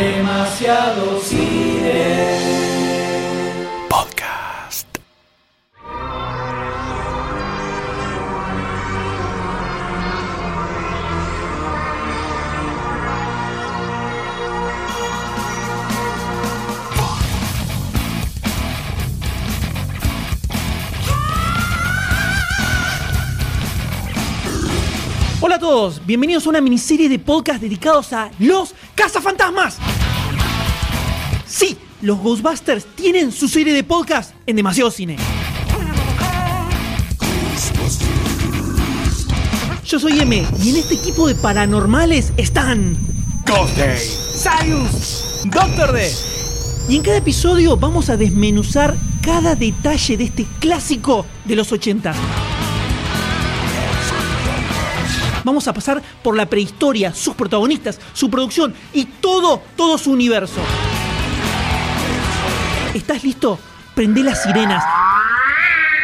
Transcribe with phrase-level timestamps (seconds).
[0.00, 1.69] Demasiado cine.
[26.10, 29.78] Bienvenidos a una miniserie de podcast dedicados a los cazafantasmas.
[31.46, 35.18] Sí, los Ghostbusters tienen su serie de podcast en Demasiado Cine.
[39.84, 42.96] Yo soy M y en este equipo de paranormales están
[43.46, 44.00] Ghost Day.
[44.34, 46.12] Sarius, Doctor D.
[46.88, 52.12] Y en cada episodio vamos a desmenuzar cada detalle de este clásico de los 80.
[55.44, 60.60] Vamos a pasar por la prehistoria, sus protagonistas, su producción y todo, todo su universo.
[62.94, 63.58] ¿Estás listo?
[63.94, 64.84] Prende las sirenas.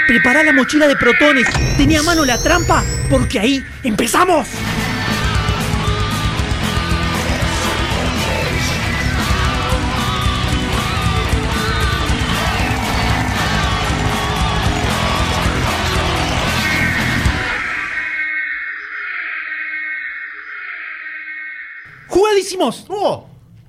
[0.06, 1.48] Prepara la mochila de protones.
[1.76, 4.46] Tenía a mano la trampa porque ahí empezamos.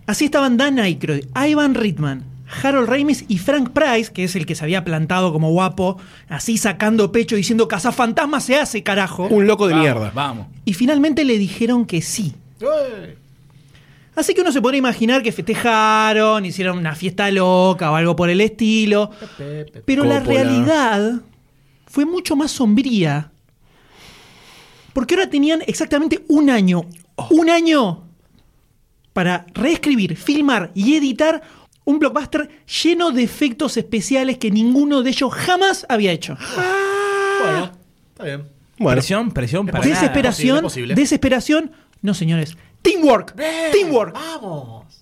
[0.05, 2.23] Así estaban Dan Aykroyd, Ivan Reitman,
[2.63, 5.97] Harold Ramis y Frank Price, que es el que se había plantado como guapo,
[6.29, 9.27] así sacando pecho diciendo cazafantasma se hace, carajo.
[9.27, 10.11] Un loco de Vamos, mierda.
[10.13, 10.47] Vamos.
[10.63, 12.33] Y finalmente le dijeron que sí.
[14.15, 18.29] Así que uno se podría imaginar que festejaron, hicieron una fiesta loca o algo por
[18.29, 19.11] el estilo.
[19.85, 21.21] Pero la realidad
[21.85, 23.31] fue mucho más sombría.
[24.93, 26.85] Porque ahora tenían exactamente un año.
[27.29, 28.06] Un año
[29.17, 31.41] para reescribir, filmar y editar
[31.85, 32.47] un blockbuster
[32.83, 36.37] lleno de efectos especiales que ninguno de ellos jamás había hecho.
[37.41, 37.71] Bueno,
[38.09, 38.43] está bien.
[38.77, 38.95] Bueno.
[38.97, 40.93] Presión, presión para desesperación, Posible, posible.
[40.93, 41.71] desesperación.
[42.03, 42.55] No, señores.
[42.83, 43.33] Teamwork.
[43.71, 44.13] Teamwork.
[44.13, 45.01] Vamos.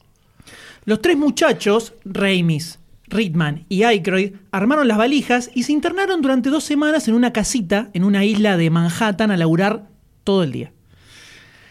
[0.86, 6.64] Los tres muchachos, Ramis, Ritman y Aykroyd, armaron las valijas y se internaron durante dos
[6.64, 9.90] semanas en una casita en una isla de Manhattan a laburar
[10.24, 10.72] todo el día.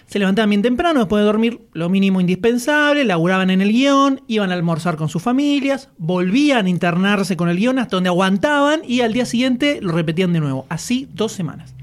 [0.07, 4.51] Se levantaban bien temprano después de dormir lo mínimo indispensable, laburaban en el guion, iban
[4.51, 9.01] a almorzar con sus familias, volvían a internarse con el guion hasta donde aguantaban y
[9.01, 10.67] al día siguiente lo repetían de nuevo.
[10.69, 11.75] Así dos semanas.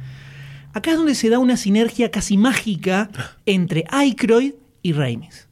[0.74, 3.10] Acá es donde se da una sinergia casi mágica
[3.46, 5.48] entre Aykroyd y Ramis.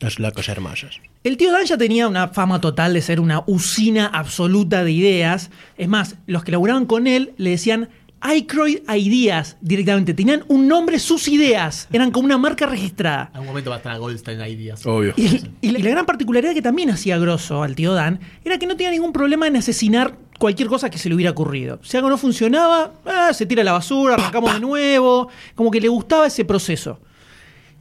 [0.00, 1.00] Las locas hermosas.
[1.24, 5.50] El tío Dan ya tenía una fama total de ser una usina absoluta de ideas.
[5.78, 7.90] Es más, los que laburaban con él le decían
[8.22, 10.14] Aykroyd Ideas directamente.
[10.14, 11.88] Tenían un nombre, sus ideas.
[11.92, 13.28] Eran como una marca registrada.
[13.30, 14.86] En algún momento va a estar Goldstein Ideas.
[14.86, 15.12] Obvio.
[15.16, 18.66] Y, la, y la gran particularidad que también hacía grosso al tío Dan era que
[18.66, 21.80] no tenía ningún problema en asesinar cualquier cosa que se le hubiera ocurrido.
[21.82, 25.28] Si algo no funcionaba, ah, se tira a la basura, arrancamos de nuevo.
[25.54, 27.00] Como que le gustaba ese proceso.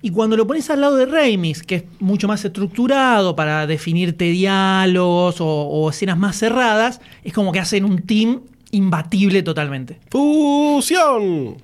[0.03, 4.25] Y cuando lo pones al lado de Ramis, que es mucho más estructurado para definirte
[4.25, 8.41] diálogos o, o escenas más cerradas, es como que hacen un team
[8.71, 9.99] imbatible totalmente.
[10.09, 11.57] ¡Fusión!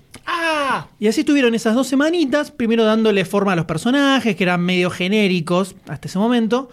[1.00, 4.90] Y así estuvieron esas dos semanitas, primero dándole forma a los personajes, que eran medio
[4.90, 6.70] genéricos hasta ese momento,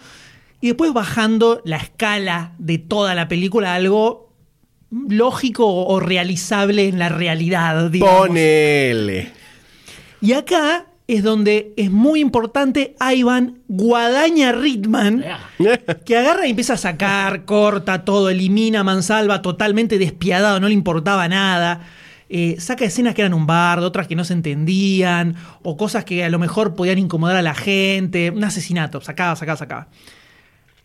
[0.61, 4.33] y después bajando la escala de toda la película a algo
[4.91, 7.89] lógico o realizable en la realidad.
[7.89, 8.27] digamos.
[8.27, 9.31] Ponele.
[10.21, 15.23] Y acá es donde es muy importante Ivan Guadaña Ritman,
[16.05, 20.73] que agarra y empieza a sacar, corta todo, elimina a Mansalva totalmente despiadado, no le
[20.73, 21.81] importaba nada.
[22.27, 26.23] Eh, saca escenas que eran un bardo, otras que no se entendían, o cosas que
[26.23, 28.31] a lo mejor podían incomodar a la gente.
[28.31, 29.87] Un asesinato, sacaba, sacaba, sacaba.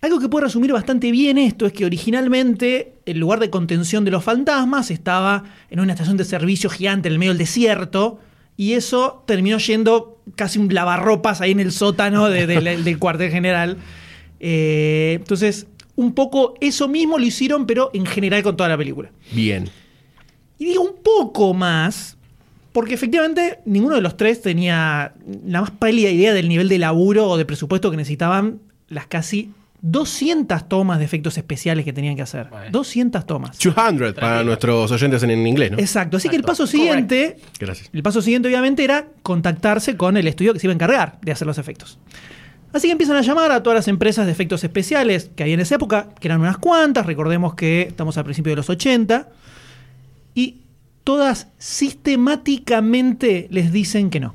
[0.02, 4.10] Algo que puede resumir bastante bien esto es que originalmente el lugar de contención de
[4.10, 8.18] los fantasmas estaba en una estación de servicio gigante en el medio del desierto
[8.60, 13.30] y eso terminó yendo casi un lavarropas ahí en el sótano de- de- del cuartel
[13.30, 13.78] general.
[14.38, 15.66] Eh, entonces,
[15.96, 19.10] un poco eso mismo lo hicieron, pero en general con toda la película.
[19.32, 19.70] Bien.
[20.58, 22.18] Y digo un poco más,
[22.72, 25.14] porque efectivamente ninguno de los tres tenía
[25.46, 29.52] la más pálida idea del nivel de laburo o de presupuesto que necesitaban las casi
[29.82, 32.48] 200 tomas de efectos especiales que tenían que hacer.
[32.50, 32.70] Bueno.
[32.70, 33.58] 200 tomas.
[33.58, 35.78] 200 para nuestros oyentes en, en inglés, ¿no?
[35.78, 36.18] Exacto.
[36.18, 37.88] Así que el paso siguiente, Gracias.
[37.92, 41.32] el paso siguiente obviamente era contactarse con el estudio que se iba a encargar de
[41.32, 41.98] hacer los efectos.
[42.72, 45.60] Así que empiezan a llamar a todas las empresas de efectos especiales que hay en
[45.60, 49.28] esa época, que eran unas cuantas, recordemos que estamos al principio de los 80,
[50.34, 50.60] y
[51.02, 54.34] todas sistemáticamente les dicen que no.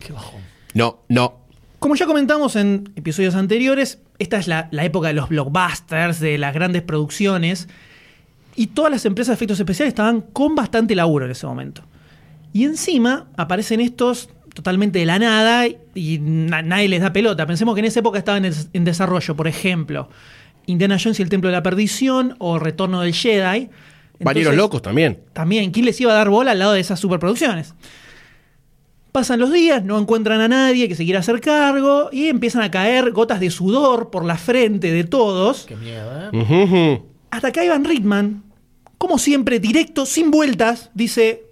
[0.00, 0.40] Qué bajón.
[0.74, 1.42] No, no.
[1.78, 6.38] Como ya comentamos en episodios anteriores, esta es la, la época de los blockbusters, de
[6.38, 7.68] las grandes producciones,
[8.56, 11.82] y todas las empresas de efectos especiales estaban con bastante laburo en ese momento.
[12.52, 17.46] Y encima aparecen estos totalmente de la nada y na- nadie les da pelota.
[17.46, 20.10] Pensemos que en esa época estaban en, des- en desarrollo, por ejemplo,
[20.66, 23.70] Indiana Jones y el Templo de la Perdición o Retorno del Jedi.
[24.18, 25.18] Entonces, locos también.
[25.32, 27.74] También, ¿quién les iba a dar bola al lado de esas superproducciones?
[29.12, 32.70] Pasan los días, no encuentran a nadie que se quiera hacer cargo y empiezan a
[32.70, 35.66] caer gotas de sudor por la frente de todos.
[35.66, 37.02] Qué miedo, ¿eh?
[37.30, 38.42] Hasta que Ivan Reitman,
[38.96, 41.42] como siempre, directo, sin vueltas, dice: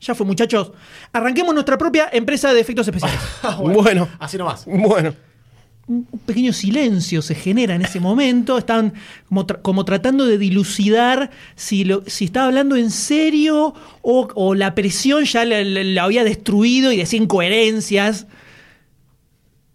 [0.00, 0.72] Ya fue, muchachos,
[1.12, 3.20] arranquemos nuestra propia empresa de efectos especiales.
[3.44, 4.08] Ah, Bueno.
[4.18, 4.64] Así nomás.
[4.66, 5.14] Bueno.
[5.86, 8.56] Un pequeño silencio se genera en ese momento.
[8.56, 8.94] Están
[9.28, 14.54] como, tra- como tratando de dilucidar si, lo, si estaba hablando en serio o, o
[14.54, 18.26] la presión ya la, la- la había destruido y decía incoherencias.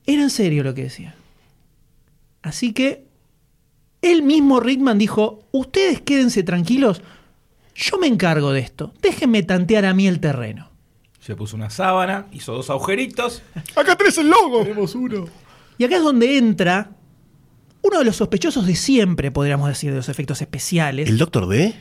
[0.06, 1.16] Era en serio lo que decía.
[2.42, 3.06] Así que
[4.02, 7.02] él mismo, Rickman, dijo: Ustedes quédense tranquilos,
[7.76, 8.94] yo me encargo de esto.
[9.02, 10.70] Déjenme tantear a mí el terreno.
[11.20, 13.44] Se puso una sábana, hizo dos agujeritos.
[13.76, 14.64] Acá tenés el logo.
[15.80, 16.92] Y acá es donde entra
[17.82, 21.10] uno de los sospechosos de siempre, podríamos decir, de los efectos especiales.
[21.10, 21.74] ¿El Doctor D?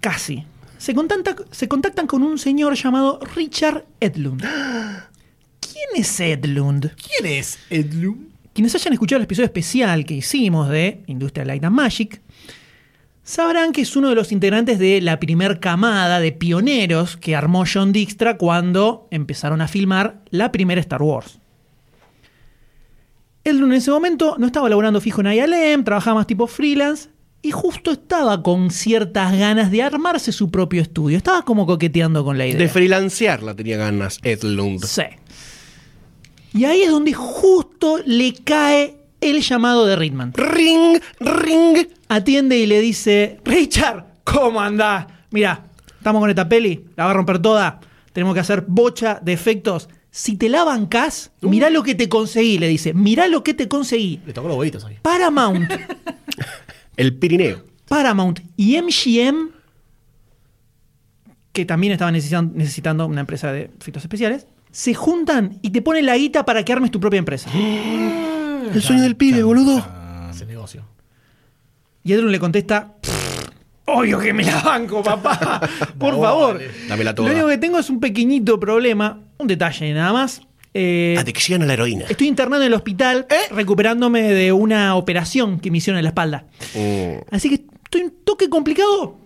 [0.00, 0.44] Casi.
[0.78, 4.40] Se, contacta- se contactan con un señor llamado Richard Edlund.
[5.60, 6.92] ¿Quién es Edlund?
[6.94, 8.26] ¿Quién es Edlum?
[8.52, 12.20] Quienes hayan escuchado el episodio especial que hicimos de Industrial Light and Magic,
[13.22, 17.64] sabrán que es uno de los integrantes de la primer camada de pioneros que armó
[17.70, 21.38] John Dijkstra cuando empezaron a filmar la primera Star Wars.
[23.46, 27.10] Edlund en ese momento no estaba laborando fijo en ILM, trabajaba más tipo freelance
[27.42, 31.16] y justo estaba con ciertas ganas de armarse su propio estudio.
[31.16, 32.58] Estaba como coqueteando con la idea.
[32.58, 34.84] De freelancearla tenía ganas Ed Lund.
[34.84, 35.04] Sí.
[36.54, 40.32] Y ahí es donde justo le cae el llamado de Ritman.
[40.32, 41.86] Ring, ring.
[42.08, 45.06] Atiende y le dice, Richard, ¿cómo andás?
[45.30, 45.66] Mira,
[45.98, 47.78] estamos con esta peli, la va a romper toda.
[48.12, 49.88] Tenemos que hacer bocha de efectos.
[50.18, 52.94] Si te la bancás, mirá lo que te conseguí, le dice.
[52.94, 54.18] Mirá lo que te conseguí.
[54.24, 54.96] Le tocó los huevitos ahí.
[55.02, 55.70] Paramount,
[56.96, 57.62] El Pirineo.
[57.86, 59.50] Paramount y MGM,
[61.52, 66.06] que también estaban necesitan- necesitando una empresa de efectos especiales, se juntan y te ponen
[66.06, 67.50] la guita para que armes tu propia empresa.
[67.54, 69.86] El sueño del pibe, boludo.
[70.30, 70.82] Ese negocio.
[72.04, 73.48] Y Edrun le contesta: "Pff,
[73.84, 75.60] Obvio que me la banco, papá.
[75.98, 76.54] Por No, favor.
[76.54, 76.70] vale.
[76.88, 77.28] Dámela toda.
[77.28, 80.42] Lo único que tengo es un pequeñito problema, un detalle nada más.
[80.74, 82.04] Eh, Adicción a la heroína.
[82.08, 86.44] estoy internado en el hospital recuperándome de una operación que me hicieron en la espalda.
[86.74, 87.34] Mm.
[87.34, 89.16] Así que estoy un toque complicado,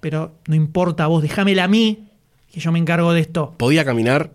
[0.00, 2.08] pero no importa vos, déjamela a mí,
[2.52, 3.54] que yo me encargo de esto.
[3.56, 4.30] Podía caminar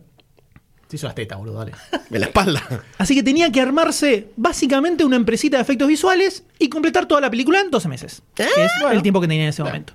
[0.88, 1.74] Se hizo las tetas, boludo, dale.
[2.10, 2.64] en la espalda.
[2.98, 7.30] Así que tenía que armarse básicamente una empresita de efectos visuales y completar toda la
[7.30, 8.24] película en 12 meses.
[8.34, 9.94] que es el tiempo que tenía en ese momento.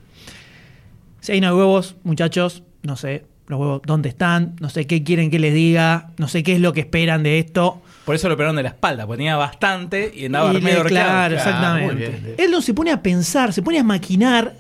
[1.21, 5.31] Si hay no huevos, muchachos, no sé los huevos dónde están, no sé qué quieren
[5.31, 7.83] que les diga, no sé qué es lo que esperan de esto.
[8.05, 11.35] Por eso lo operaron de la espalda, porque tenía bastante y andaba Y medio claro,
[11.37, 11.87] exactamente.
[11.95, 12.35] muy bien, bien.
[12.39, 14.57] Él no se pone a pensar, se pone a maquinar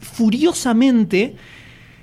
[0.00, 1.36] furiosamente.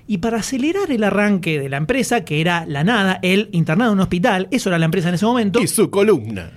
[0.07, 3.97] Y para acelerar el arranque de la empresa, que era la nada, él internado en
[3.99, 6.49] un hospital, eso era la empresa en ese momento, Y su columna.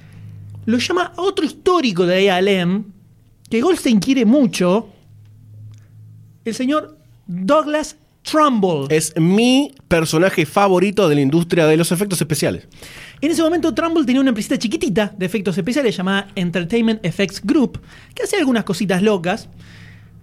[0.65, 2.85] lo llama a otro histórico de ALM,
[3.51, 4.89] que Goldstein quiere mucho,
[6.47, 8.87] el señor Douglas Trumbull.
[8.91, 12.67] Es mi personaje favorito de la industria de los efectos especiales.
[13.21, 17.81] En ese momento Trumbull tenía una empresita chiquitita de efectos especiales llamada Entertainment Effects Group,
[18.15, 19.49] que hacía algunas cositas locas.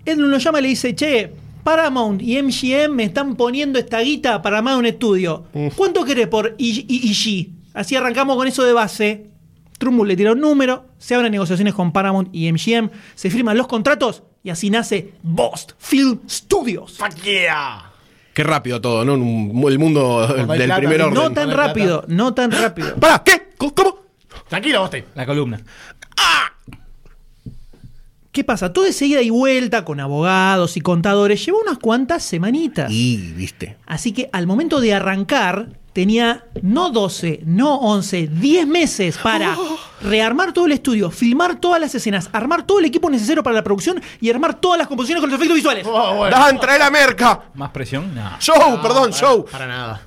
[0.06, 1.32] Él lo llama y le dice, che,
[1.64, 5.46] Paramount y MGM me están poniendo esta guita para armar un estudio.
[5.76, 7.52] ¿Cuánto querés por IG?
[7.74, 9.30] Así arrancamos con eso de base.
[9.78, 13.68] Trumbull le tira un número, se abren negociaciones con Paramount y MGM, se firman los
[13.68, 16.98] contratos y así nace Bost Film Studios.
[16.98, 17.89] ¡Fuck yeah!
[18.34, 19.16] Qué rápido todo, ¿no?
[19.16, 21.16] El mundo del plata, primer no orden.
[21.16, 22.96] No tan rápido, no tan rápido.
[22.96, 23.24] ¡Para!
[23.24, 23.50] ¿Qué?
[23.58, 24.00] ¿Cómo?
[24.48, 25.06] Tranquilo, Austin.
[25.16, 25.62] La columna.
[28.32, 28.72] ¿Qué pasa?
[28.72, 32.92] Todo ese ida y vuelta con abogados y contadores llevó unas cuantas semanitas.
[32.92, 33.78] Y, viste.
[33.88, 39.58] Así que al momento de arrancar, tenía no 12, no 11, 10 meses para
[40.02, 43.64] rearmar todo el estudio, filmar todas las escenas, armar todo el equipo necesario para la
[43.64, 45.86] producción y armar todas las composiciones con los efectos visuales.
[45.88, 46.36] Oh, bueno.
[46.36, 47.44] ¡Dan, trae la merca!
[47.56, 48.14] ¿Más presión?
[48.14, 48.38] No.
[48.40, 48.82] ¡Show!
[48.82, 49.46] perdón, show.
[49.46, 50.02] Para nada.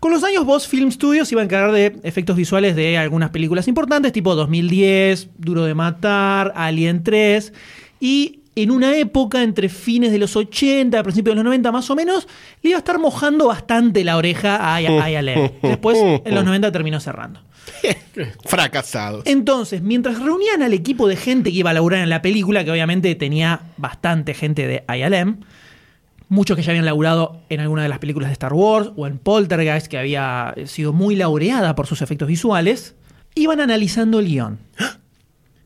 [0.00, 3.66] Con los años, Boss Film Studios iba a encargar de efectos visuales de algunas películas
[3.68, 7.54] importantes, tipo 2010, Duro de Matar, Alien 3,
[8.00, 11.96] y en una época entre fines de los 80, principios de los 90 más o
[11.96, 12.28] menos,
[12.62, 15.52] le iba a estar mojando bastante la oreja a ILM.
[15.62, 17.40] Después, en los 90 terminó cerrando.
[18.44, 19.22] Fracasados.
[19.26, 22.70] Entonces, mientras reunían al equipo de gente que iba a laburar en la película, que
[22.70, 25.40] obviamente tenía bastante gente de ILM,
[26.28, 29.18] muchos que ya habían laburado en alguna de las películas de Star Wars o en
[29.18, 32.94] Poltergeist, que había sido muy laureada por sus efectos visuales,
[33.34, 34.58] iban analizando el guion.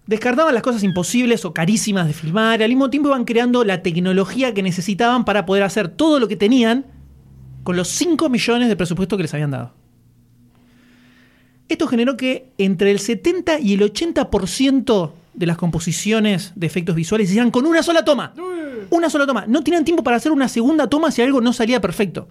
[0.09, 3.83] Descartaban las cosas imposibles o carísimas de filmar y al mismo tiempo iban creando la
[3.83, 6.87] tecnología que necesitaban para poder hacer todo lo que tenían
[7.63, 9.75] con los 5 millones de presupuesto que les habían dado.
[11.69, 17.29] Esto generó que entre el 70 y el 80% de las composiciones de efectos visuales
[17.29, 18.33] se hicieran con una sola toma.
[18.89, 19.45] Una sola toma.
[19.47, 22.29] No tenían tiempo para hacer una segunda toma si algo no salía perfecto.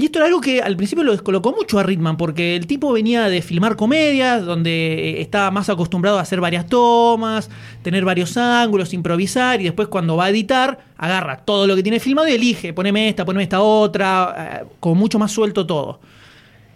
[0.00, 2.90] Y esto era algo que al principio lo descolocó mucho a Ritman, porque el tipo
[2.90, 7.50] venía de filmar comedias, donde estaba más acostumbrado a hacer varias tomas,
[7.82, 12.00] tener varios ángulos, improvisar, y después cuando va a editar, agarra todo lo que tiene
[12.00, 16.00] filmado y elige, poneme esta, poneme esta otra, eh, como mucho más suelto todo.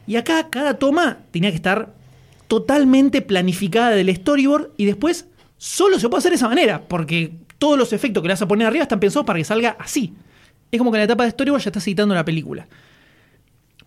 [0.06, 1.94] Y acá cada toma tenía que estar
[2.46, 7.78] totalmente planificada del storyboard y después solo se puede hacer de esa manera, porque todos
[7.78, 10.12] los efectos que le vas a poner arriba están pensados para que salga así.
[10.70, 12.68] Es como que en la etapa de storyboard ya estás editando la película.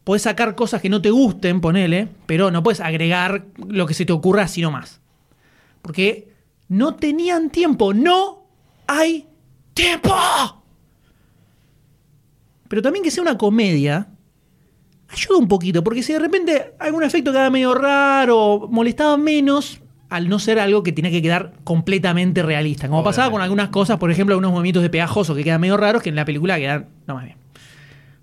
[0.07, 4.05] Podés sacar cosas que no te gusten, ponele, pero no puedes agregar lo que se
[4.05, 5.01] te ocurra así nomás.
[5.81, 6.29] Porque
[6.69, 8.47] no tenían tiempo, no
[8.87, 9.27] hay
[9.73, 10.15] tiempo.
[12.69, 14.07] Pero también que sea una comedia,
[15.09, 20.29] ayuda un poquito, porque si de repente algún efecto quedaba medio raro, molestaba menos, al
[20.29, 22.87] no ser algo que tenía que quedar completamente realista.
[22.87, 26.01] Como pasaba con algunas cosas, por ejemplo, algunos movimientos de pegajoso que quedan medio raros,
[26.01, 27.46] que en la película quedan no más bien.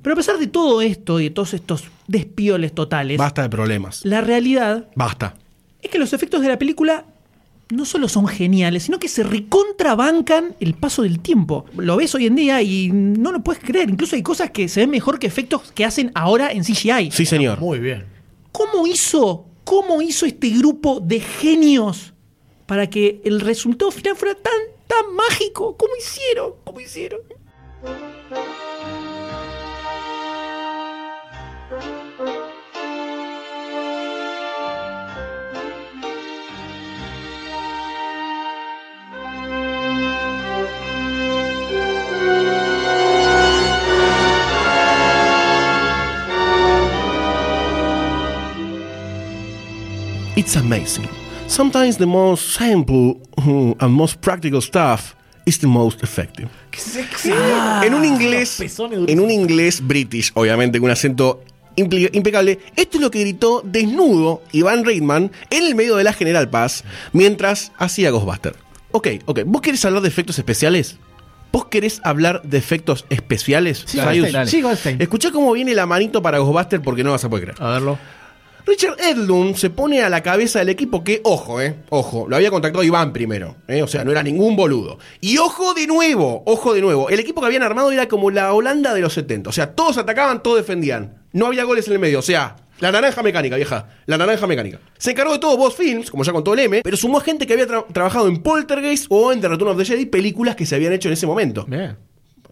[0.04, 4.04] Pero a pesar de todo esto y de todos estos despioles totales, Basta de problemas.
[4.04, 5.34] la realidad Basta.
[5.80, 7.06] es que los efectos de la película
[7.70, 11.64] no solo son geniales, sino que se recontrabancan el paso del tiempo.
[11.76, 13.88] Lo ves hoy en día y no lo puedes creer.
[13.88, 17.11] Incluso hay cosas que se ven mejor que efectos que hacen ahora en CGI.
[17.11, 17.58] Sí, señor.
[17.61, 18.04] Muy bien.
[18.52, 22.12] ¿Cómo hizo, cómo hizo este grupo de genios
[22.66, 24.52] para que el resultado final fuera tan,
[24.87, 25.75] tan mágico?
[25.78, 26.52] ¿Cómo hicieron?
[26.62, 27.20] ¿Cómo hicieron?
[50.44, 51.08] It's amazing.
[51.46, 56.50] Sometimes the most simple mm, and most practical stuff is the most effective.
[57.82, 61.42] en un inglés, pezones en un inglés british, obviamente con un acento
[61.76, 66.50] impecable, esto es lo que gritó desnudo Iván Reitman en el medio de la General
[66.50, 66.84] Paz
[67.14, 68.54] mientras hacía Ghostbuster.
[68.92, 69.40] Ok, ok.
[69.46, 70.98] ¿Vos querés hablar de efectos especiales?
[71.52, 73.84] ¿Vos querés hablar de efectos especiales?
[73.86, 74.46] Sí, dale.
[74.46, 75.00] Sí, Goldstein.
[75.00, 77.62] Escuchá cómo viene la manito para Ghostbuster porque no vas a poder creer.
[77.62, 77.98] A verlo.
[78.66, 82.50] Richard Edlund se pone a la cabeza del equipo que, ojo, eh, ojo, lo había
[82.50, 84.99] contactado Iván primero, eh, o sea, no era ningún boludo.
[85.21, 88.52] Y ojo de nuevo, ojo de nuevo, el equipo que habían armado era como la
[88.54, 91.23] Holanda de los 70, o sea, todos atacaban, todos defendían.
[91.33, 94.80] No había goles en el medio, o sea, la naranja mecánica, vieja, la naranja mecánica.
[94.97, 97.52] Se encargó de todo Boss Films, como ya contó el M, pero sumó gente que
[97.52, 100.75] había tra- trabajado en Poltergeist o en The Return of the Jedi, películas que se
[100.75, 101.66] habían hecho en ese momento.
[101.68, 101.97] Bien.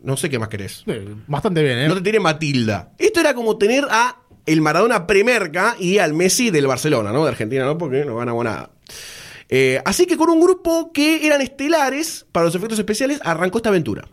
[0.03, 0.83] No sé qué más querés.
[0.89, 1.87] Eh, Bastante bien, ¿eh?
[1.89, 2.91] No te tiene Matilda.
[2.99, 7.25] Esto era como tener a el Maradona premerca y al Messi del Barcelona, ¿no?
[7.25, 7.79] De Argentina, ¿no?
[7.79, 8.71] Porque no ganamos nada.
[9.49, 13.69] Eh, así que con un grupo que eran estelares para los efectos especiales, arrancó esta
[13.69, 14.09] aventura.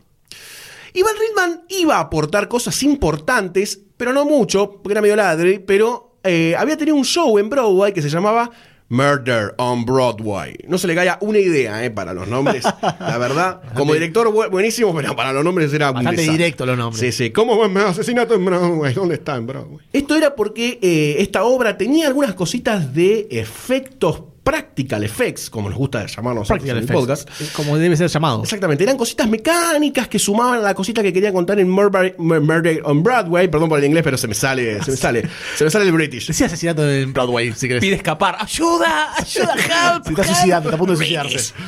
[0.94, 6.18] Ivan Reitman iba a aportar cosas importantes, pero no mucho, porque era medio ladre, pero
[6.24, 8.52] eh, había tenido un show en Broadway que se llamaba
[8.90, 10.56] Murder on Broadway.
[10.68, 12.64] No se le caía una idea eh, para los nombres,
[13.00, 13.62] la verdad.
[13.76, 17.00] Como director bu- buenísimo, pero para los nombres era Bastante directo los nombres.
[17.00, 17.30] Sí, sí.
[17.32, 18.94] ¿Cómo me asesinato en Broadway?
[18.94, 19.86] ¿Dónde está en Broadway?
[19.94, 25.78] Esto era porque eh, esta obra tenía algunas cositas de efectos practical effects, como nos
[25.78, 27.00] gusta llamarnos Practical en el effects.
[27.00, 27.30] podcast.
[27.42, 28.42] Es Como debe ser llamado.
[28.42, 32.42] Exactamente, eran cositas mecánicas que sumaban a la cosita que quería contar en Murder, Mur-
[32.42, 33.48] Murder on Broadway.
[33.48, 35.92] Perdón por el inglés, pero se me sale, se me sale, se me sale el
[35.92, 36.26] British.
[36.28, 37.82] Decía asesinato en Broadway, si querés.
[37.82, 38.38] Pide escapar.
[38.40, 39.14] ¡Ayuda!
[39.18, 39.54] ¡Ayuda!
[39.94, 40.06] ¡Help!
[40.06, 41.54] Se está suicidando, está a punto de suicidarse.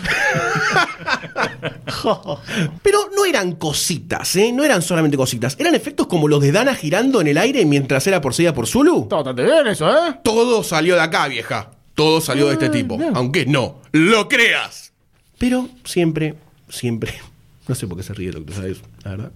[2.82, 4.52] Pero no eran cositas, ¿eh?
[4.52, 5.56] No eran solamente cositas.
[5.60, 9.04] Eran efectos como los de Dana girando en el aire mientras era poseída por Zulu.
[9.04, 10.20] Está bastante bien eso, ¿eh?
[10.24, 11.70] Todo salió de acá, vieja.
[11.96, 12.98] Todo salió de este tipo.
[13.14, 14.94] Aunque no lo creas.
[15.38, 16.36] Pero siempre,
[16.70, 17.14] siempre.
[17.68, 19.32] No sé por qué se ríe el doctor Sayus, la verdad.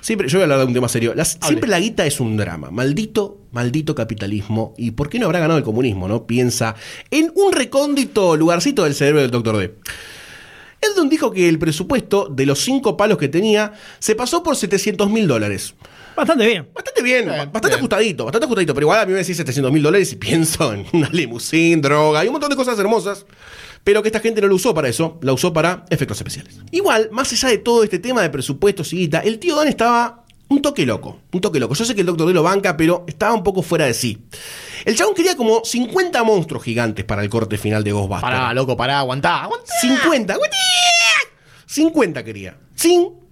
[0.00, 1.14] Siempre, yo voy a hablar de un tema serio.
[1.14, 2.70] Las- siempre la guita es un drama.
[2.70, 4.74] Maldito, maldito capitalismo.
[4.78, 6.26] ¿Y por qué no habrá ganado el comunismo, no?
[6.26, 6.74] Piensa
[7.10, 9.74] en un recóndito lugarcito del cerebro del doctor D.
[10.80, 15.10] Eldon dijo que el presupuesto de los cinco palos que tenía se pasó por 700
[15.10, 15.74] mil dólares.
[16.16, 16.68] Bastante bien.
[16.74, 17.78] Bastante bien, Bien, bastante bien.
[17.78, 18.74] ajustadito, bastante ajustadito.
[18.74, 22.24] Pero igual a mí me decís 700 mil dólares y pienso en una limusín, droga
[22.24, 23.26] y un montón de cosas hermosas.
[23.84, 26.58] Pero que esta gente no lo usó para eso, la usó para efectos especiales.
[26.72, 30.24] Igual, más allá de todo este tema de presupuestos y guita, el tío Dan estaba
[30.48, 31.20] un toque loco.
[31.32, 31.74] Un toque loco.
[31.74, 34.26] Yo sé que el doctor D lo banca, pero estaba un poco fuera de sí.
[34.84, 38.22] El chabón quería como 50 monstruos gigantes para el corte final de Ghostbusters.
[38.22, 39.72] Pará, loco, pará, aguantá, aguantá.
[39.80, 40.36] 50.
[41.66, 42.56] 50 quería.
[42.74, 43.25] 50.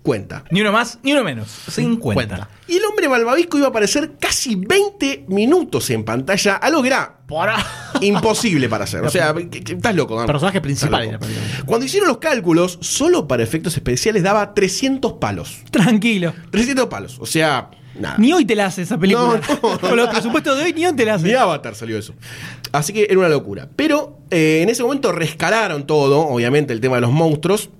[0.50, 1.48] Ni uno más, ni uno menos.
[1.70, 1.98] 50.
[2.14, 2.48] Cuenta.
[2.68, 7.20] Y el hombre malvavisco iba a aparecer casi 20 minutos en pantalla, algo que era
[8.02, 9.02] imposible para hacer.
[9.02, 10.26] O sea, estás loco, Dan.
[10.26, 11.26] Personaje principal loco.
[11.64, 15.62] Cuando hicieron los cálculos, solo para efectos especiales daba 300 palos.
[15.70, 16.34] Tranquilo.
[16.50, 17.16] 300 palos.
[17.18, 18.16] O sea, nada.
[18.18, 19.40] Ni hoy te la hace esa película.
[19.62, 19.80] No, no.
[19.80, 21.28] Con los presupuestos de hoy, ni hoy te la hace.
[21.28, 22.14] Ni Avatar salió eso.
[22.72, 23.70] Así que era una locura.
[23.74, 27.70] Pero eh, en ese momento rescalaron todo, obviamente, el tema de los monstruos.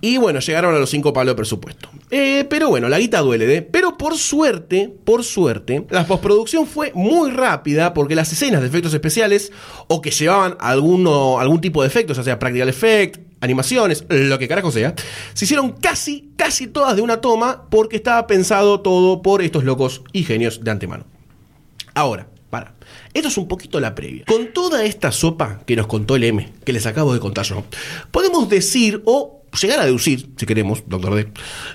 [0.00, 1.88] Y bueno, llegaron a los 5 palos de presupuesto.
[2.10, 3.62] Eh, pero bueno, la guita duele, ¿eh?
[3.62, 8.94] Pero por suerte, por suerte, la postproducción fue muy rápida porque las escenas de efectos
[8.94, 9.52] especiales
[9.88, 14.48] o que llevaban alguno, algún tipo de efectos, ya sea practical effect, animaciones, lo que
[14.48, 14.94] carajo sea,
[15.34, 20.02] se hicieron casi, casi todas de una toma porque estaba pensado todo por estos locos
[20.12, 21.04] y genios de antemano.
[21.94, 22.74] Ahora, para.
[23.12, 24.24] Esto es un poquito la previa.
[24.26, 27.64] Con toda esta sopa que nos contó el M, que les acabo de contar yo,
[28.10, 31.28] podemos decir o llegar a deducir, si queremos, doctor D,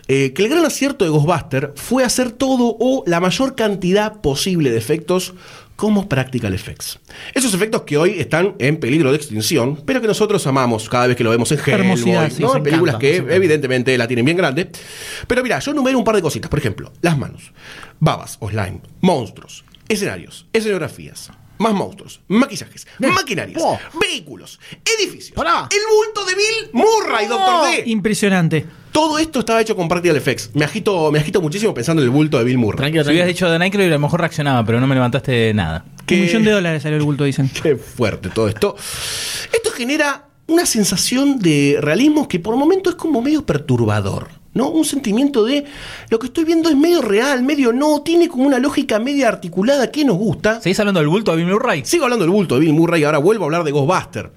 [0.08, 4.72] eh, que el gran acierto de Ghostbuster fue hacer todo o la mayor cantidad posible
[4.72, 5.34] de efectos
[5.76, 7.00] como practical effects.
[7.34, 11.18] Esos efectos que hoy están en peligro de extinción, pero que nosotros amamos cada vez
[11.18, 12.56] que lo vemos en Hellboy, sí, ¿no?
[12.56, 14.70] en películas encanta, que evidentemente la tienen bien grande.
[15.28, 16.50] Pero mira, yo enumero un par de cositas.
[16.50, 17.52] Por ejemplo, las manos,
[18.00, 21.32] babas o slime, monstruos, escenarios, escenografías,
[21.64, 23.80] más monstruos, maquillajes, maquinarias, Oh.
[24.00, 24.60] vehículos,
[25.00, 25.68] edificios, Pará.
[25.72, 27.84] el bulto de Bill Murray, Doctor D.
[27.90, 28.66] Impresionante.
[28.92, 30.52] Todo esto estaba hecho con Practical Effects.
[30.54, 32.78] Me agito, me agito muchísimo pensando en el bulto de Bill Murray.
[32.78, 35.84] Tranquilo, Si hubieras dicho de Nike, a lo mejor reaccionaba, pero no me levantaste nada.
[36.06, 37.50] Que- Un millón de dólares salió el bulto, dicen.
[37.64, 38.76] Qué fuerte todo esto.
[39.52, 44.28] Esto genera una sensación de realismo que por momento es como medio perturbador.
[44.54, 44.70] ¿No?
[44.70, 45.66] Un sentimiento de
[46.10, 49.90] lo que estoy viendo es medio real, medio no, tiene como una lógica media articulada
[49.90, 50.62] que nos gusta.
[50.62, 51.84] ¿Seguís hablando del bulto de Bill Murray?
[51.86, 54.32] Sigo hablando del bulto de Bill Murray y ahora vuelvo a hablar de Ghostbuster.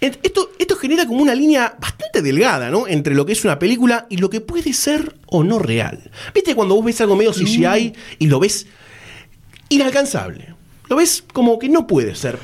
[0.00, 2.86] Esto, esto genera como una línea bastante delgada, ¿no?
[2.86, 6.10] Entre lo que es una película y lo que puede ser o no real.
[6.34, 8.66] ¿Viste cuando vos ves algo medio CGI y lo ves
[9.68, 10.54] inalcanzable?
[10.88, 12.38] Lo ves como que no puede ser.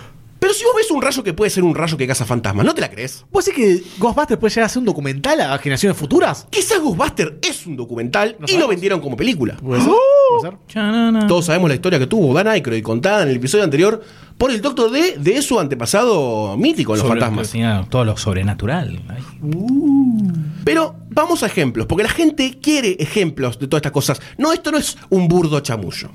[0.44, 2.74] Pero si vos ves un rayo que puede ser un rayo que caza fantasmas, ¿no
[2.74, 3.24] te la crees?
[3.32, 6.46] ¿Vos decís que Ghostbusters puede llegar a ser un documental a generaciones futuras?
[6.50, 9.56] Quizás Ghostbuster es un documental y lo vendieron como película.
[9.56, 9.90] ¿Puede ser?
[10.38, 10.58] ¿Puede ser?
[10.68, 11.26] Chanana.
[11.26, 14.02] Todos sabemos la historia que tuvo Dan Aykroyd contada en el episodio anterior
[14.36, 17.50] por el Doctor D de su antepasado mítico en los Sobre- fantasmas.
[17.50, 19.00] tenía todo lo sobrenatural.
[19.08, 19.22] Ay.
[20.62, 24.20] Pero vamos a ejemplos, porque la gente quiere ejemplos de todas estas cosas.
[24.36, 26.10] No, esto no es un burdo chamullo.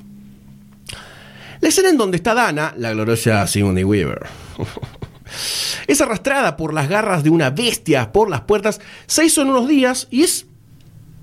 [1.62, 4.26] La escena en donde está Dana, la gloriosa Sigourney Weaver,
[5.88, 9.68] es arrastrada por las garras de una bestia por las puertas, se hizo en unos
[9.68, 10.46] días y es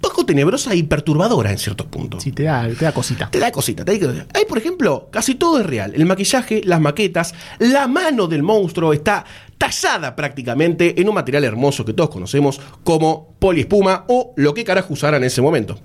[0.01, 2.23] poco tenebrosa y perturbadora en ciertos puntos.
[2.23, 3.31] Sí, te da, te da cosita.
[3.31, 4.27] Te da cosita, te da cosita.
[4.39, 5.93] Ahí, por ejemplo, casi todo es real.
[5.95, 9.25] El maquillaje, las maquetas, la mano del monstruo está
[9.59, 14.93] tallada prácticamente en un material hermoso que todos conocemos como poliespuma o lo que carajo
[14.93, 15.79] usara en ese momento.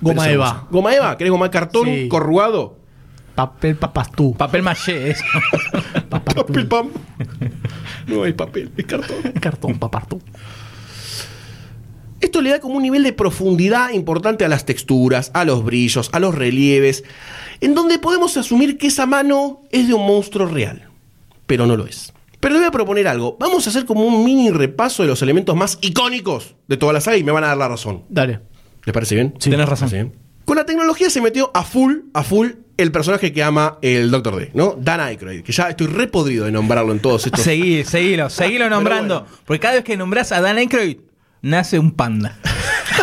[0.00, 0.66] Goma Eva.
[0.70, 1.18] ¿Goma Eva?
[1.18, 2.08] ¿Querés goma de cartón Sí.
[2.08, 2.78] corrugado?
[3.38, 4.34] Papel papastú.
[4.34, 5.22] Papel maché, eso.
[6.10, 6.88] Papel pam.
[8.08, 9.16] No hay papel, es cartón.
[9.40, 10.20] Cartón papastú.
[12.20, 16.10] Esto le da como un nivel de profundidad importante a las texturas, a los brillos,
[16.12, 17.04] a los relieves,
[17.60, 20.88] en donde podemos asumir que esa mano es de un monstruo real,
[21.46, 22.12] pero no lo es.
[22.40, 23.36] Pero le voy a proponer algo.
[23.38, 27.00] Vamos a hacer como un mini repaso de los elementos más icónicos de toda la
[27.00, 28.02] saga y me van a dar la razón.
[28.08, 28.40] Dale.
[28.84, 29.34] ¿Les parece bien?
[29.38, 30.12] Sí, tenés razón.
[30.44, 32.48] Con la tecnología se metió a full, a full
[32.78, 34.76] el personaje que ama el Doctor D, ¿no?
[34.78, 37.42] Dan Aykroyd, que ya estoy repodrido de nombrarlo en todos estos.
[37.42, 39.22] Seguí, seguilo, seguilo nombrando.
[39.22, 39.36] bueno.
[39.44, 40.98] Porque cada vez que nombras a Dan Aykroyd,
[41.42, 42.38] nace un panda.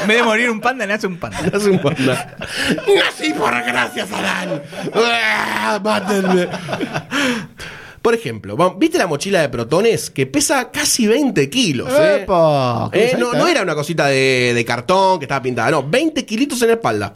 [0.01, 1.39] En vez de morir un panda, nace un panda.
[1.53, 2.37] Hace un panda.
[2.95, 4.61] Nací por gracias a Dan.
[4.93, 6.47] ¡Ah, mátenme!
[8.01, 10.11] Por ejemplo, ¿viste la mochila de protones?
[10.11, 11.89] Que pesa casi 20 kilos.
[11.91, 12.25] ¿eh?
[12.93, 13.51] Eh, no ¿eh?
[13.51, 17.13] era una cosita de, de cartón que estaba pintada, no, 20 kilitos en la espalda.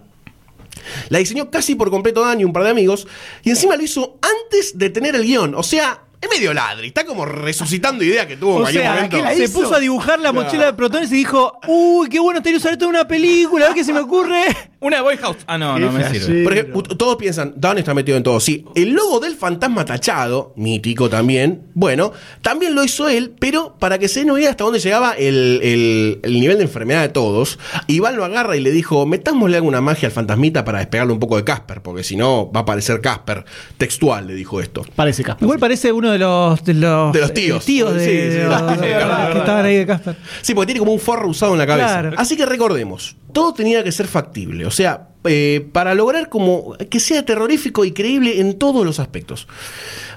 [1.10, 3.08] La diseñó casi por completo Dan y un par de amigos,
[3.44, 5.56] y encima lo hizo antes de tener el guion.
[5.56, 8.94] O sea, es medio ladri, está como resucitando idea que tuvo en O cualquier sea,
[8.96, 9.18] momento.
[9.22, 12.58] la- se puso a dibujar la mochila de protones y dijo, uy, qué bueno estaría
[12.58, 14.44] usar esto en una película, a ver qué se me ocurre.
[14.82, 15.36] Una de Boy House.
[15.46, 16.42] Ah, no, no me sirve.
[16.44, 18.40] Por ejemplo, todos piensan, Dan está metido en todo.
[18.40, 23.98] Sí, el logo del fantasma tachado, mítico también, bueno, también lo hizo él, pero para
[24.00, 27.10] que se den una idea hasta dónde llegaba el, el- el nivel de enfermedad de
[27.10, 31.20] todos, Iván lo agarra y le dijo, metámosle alguna magia al fantasmita para despegarle un
[31.20, 33.44] poco de Casper, porque si no va a parecer Casper.
[33.78, 34.86] Textual le dijo esto.
[34.96, 35.44] Parece Casper.
[35.44, 37.64] Igual parece uno de los, de los, De los tíos.
[37.64, 38.38] eh, tíos de, Sí, sí, de sí.
[38.38, 38.62] de los
[39.34, 40.16] que estaban ahí de Casper.
[40.42, 42.00] Sí, porque tiene como un forro usado en la cabeza.
[42.00, 42.16] Claro.
[42.18, 44.66] Así que recordemos, todo tenía que ser factible.
[44.66, 49.50] O sea, eh, para lograr como que sea terrorífico y creíble en todos los aspectos.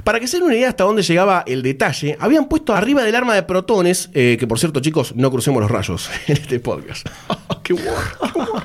[0.05, 3.15] Para que se den una idea hasta dónde llegaba el detalle, habían puesto arriba del
[3.17, 7.09] arma de protones, eh, que por cierto, chicos, no crucemos los rayos en este podcast.
[7.65, 7.95] ¡Qué humor!
[8.33, 8.65] qué humor.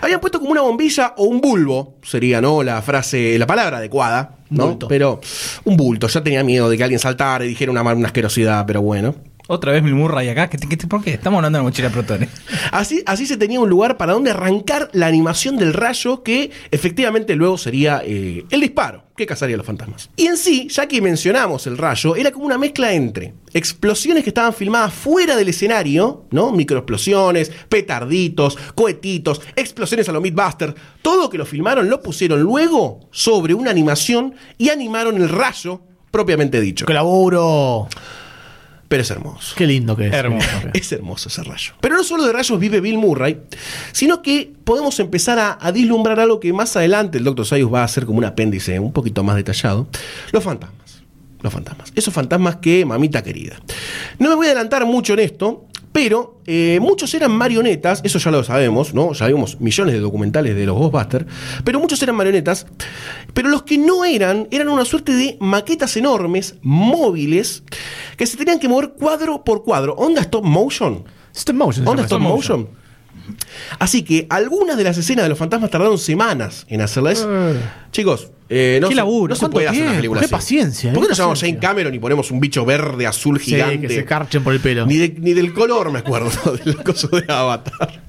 [0.00, 2.62] Habían puesto como una bombilla o un bulbo, sería, ¿no?
[2.62, 4.68] La frase, la palabra adecuada, ¿no?
[4.68, 4.88] Bulto.
[4.88, 5.20] Pero
[5.64, 6.06] un bulto.
[6.06, 9.14] Ya tenía miedo de que alguien saltara y dijera una, una asquerosidad, pero bueno.
[9.48, 10.48] Otra vez Bill Murray acá.
[10.50, 11.10] ¿Qué, qué- por qué?
[11.12, 12.28] Estamos hablando de la mochila de protones.
[12.72, 17.36] Así, así se tenía un lugar para donde arrancar la animación del rayo que efectivamente
[17.36, 20.10] luego sería eh, el disparo que cazaría a los fantasmas.
[20.16, 24.30] Y en sí, ya que mencionamos el rayo, era como una mezcla entre explosiones que
[24.30, 26.50] estaban filmadas fuera del escenario, ¿no?
[26.52, 33.54] Microexplosiones, petarditos, cohetitos, explosiones a lo Mythbuster, todo que lo filmaron lo pusieron luego sobre
[33.54, 35.80] una animación y animaron el rayo
[36.10, 36.84] propiamente dicho.
[36.84, 37.88] ¡Qué laburo!
[38.88, 39.54] Pero es hermoso.
[39.56, 40.12] Qué lindo que es.
[40.12, 40.46] Hermoso.
[40.72, 41.72] Es hermoso ese rayo.
[41.80, 43.40] Pero no solo de rayos vive Bill Murray,
[43.92, 47.46] sino que podemos empezar a, a vislumbrar algo que más adelante el Dr.
[47.46, 49.88] Sayus va a hacer como un apéndice un poquito más detallado.
[50.32, 51.02] Los fantasmas.
[51.42, 51.92] Los fantasmas.
[51.94, 53.56] Esos fantasmas que mamita querida.
[54.18, 58.30] No me voy a adelantar mucho en esto, pero eh, muchos eran marionetas, eso ya
[58.30, 59.14] lo sabemos, ¿no?
[59.14, 61.24] Ya vimos millones de documentales de los Ghostbusters,
[61.64, 62.66] pero muchos eran marionetas,
[63.32, 67.62] pero los que no eran, eran una suerte de maquetas enormes, móviles,
[68.18, 69.94] que se tenían que mover cuadro por cuadro.
[69.94, 71.02] Onda stop motion.
[71.34, 71.88] Stop motion.
[71.88, 72.68] Onda stop motion.
[73.78, 77.26] Así que algunas de las escenas de los fantasmas tardaron semanas en hacerlas.
[77.90, 80.32] Chicos, eh, no, Qué se, laburo, no se ¿cuánto puede hacer una película Qué así.
[80.34, 81.40] paciencia, ¿Por qué qué no llamamos.
[81.40, 83.80] Jane Cameron y ponemos un bicho verde, azul, Sí, gigante?
[83.88, 84.86] que se carchen por el pelo.
[84.86, 86.30] Ni, de- ni del color me acuerdo
[86.64, 88.02] del coso de Avatar.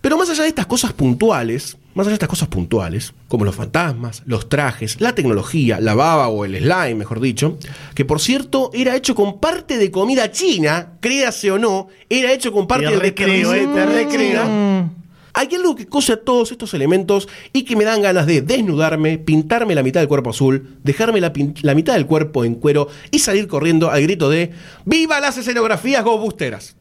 [0.00, 3.56] Pero más allá de estas cosas puntuales, más allá de estas cosas puntuales, como los
[3.56, 7.58] fantasmas, los trajes, la tecnología, la baba o el slime, mejor dicho,
[7.94, 12.52] que por cierto era hecho con parte de comida china, créase o no, era hecho
[12.52, 14.90] con parte Te de recreo, eh, te recreo.
[15.38, 19.18] Hay algo que cose a todos estos elementos y que me dan ganas de desnudarme,
[19.18, 21.30] pintarme la mitad del cuerpo azul, dejarme la,
[21.74, 24.52] mitad del cuerpo en cuero y salir corriendo al grito de
[24.86, 26.76] ¡Viva las escenografías Ghostbusteras!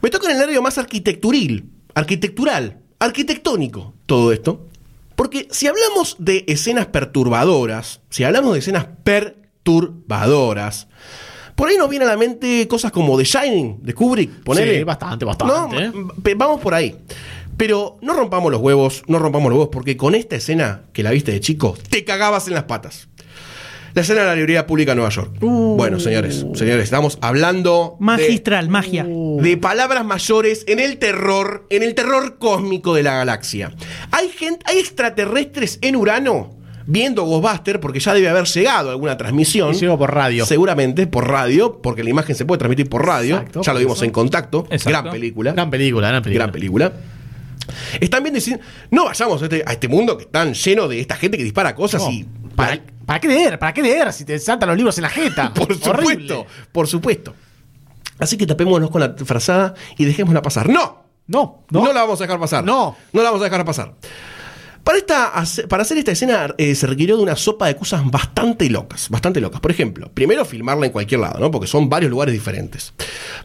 [0.00, 4.68] Me toca en el nervio más arquitecturil, arquitectural, arquitectónico todo esto.
[5.14, 10.88] Porque si hablamos de escenas perturbadoras, si hablamos de escenas perturbadoras,
[11.54, 14.78] por ahí nos viene a la mente cosas como The Shining, de Kubrick, ponele.
[14.78, 16.96] Sí, bastante, bastante, No, Vamos por ahí.
[17.58, 21.10] Pero no rompamos los huevos, no rompamos los huevos, porque con esta escena que la
[21.10, 23.08] viste de chico, te cagabas en las patas.
[23.94, 25.36] La escena de la librería pública de Nueva York.
[25.40, 29.04] Bueno, señores, señores, estamos hablando de- Magistral, magia.
[29.04, 33.72] de palabras mayores en el terror, en el terror cósmico de la galaxia.
[34.12, 36.50] Hay gente, hay extraterrestres en Urano
[36.86, 39.74] viendo Ghostbuster porque ya debe haber llegado alguna transmisión.
[39.74, 40.46] Y llegó por radio.
[40.46, 43.36] Seguramente por radio, porque la imagen se puede transmitir por radio.
[43.36, 44.04] Exacto, ya lo vimos eso.
[44.04, 44.66] en contacto.
[44.70, 44.90] Exacto.
[44.90, 45.52] Gran película.
[45.52, 46.44] Gran película, gran película.
[46.44, 46.92] Gran película.
[48.00, 51.16] Están bien diciendo, no vayamos a este, a este mundo que están lleno de esta
[51.16, 52.26] gente que dispara cosas No, y.
[52.56, 53.58] ¿para, ¿Para qué leer?
[53.58, 55.52] ¿Para qué leer si te saltan los libros en la jeta?
[55.54, 56.46] Por supuesto, Horrible.
[56.72, 57.34] por supuesto.
[58.18, 60.68] Así que tapémonos con la frazada y dejémosla pasar.
[60.68, 61.04] ¡No!
[61.28, 61.92] No, No, no.
[61.92, 62.64] la vamos a dejar pasar.
[62.64, 62.96] No.
[63.12, 63.94] No la vamos a dejar pasar.
[64.88, 68.70] Para, esta, para hacer esta escena eh, se requirió de una sopa de cosas bastante
[68.70, 69.60] locas, bastante locas.
[69.60, 71.50] Por ejemplo, primero filmarla en cualquier lado, ¿no?
[71.50, 72.94] Porque son varios lugares diferentes.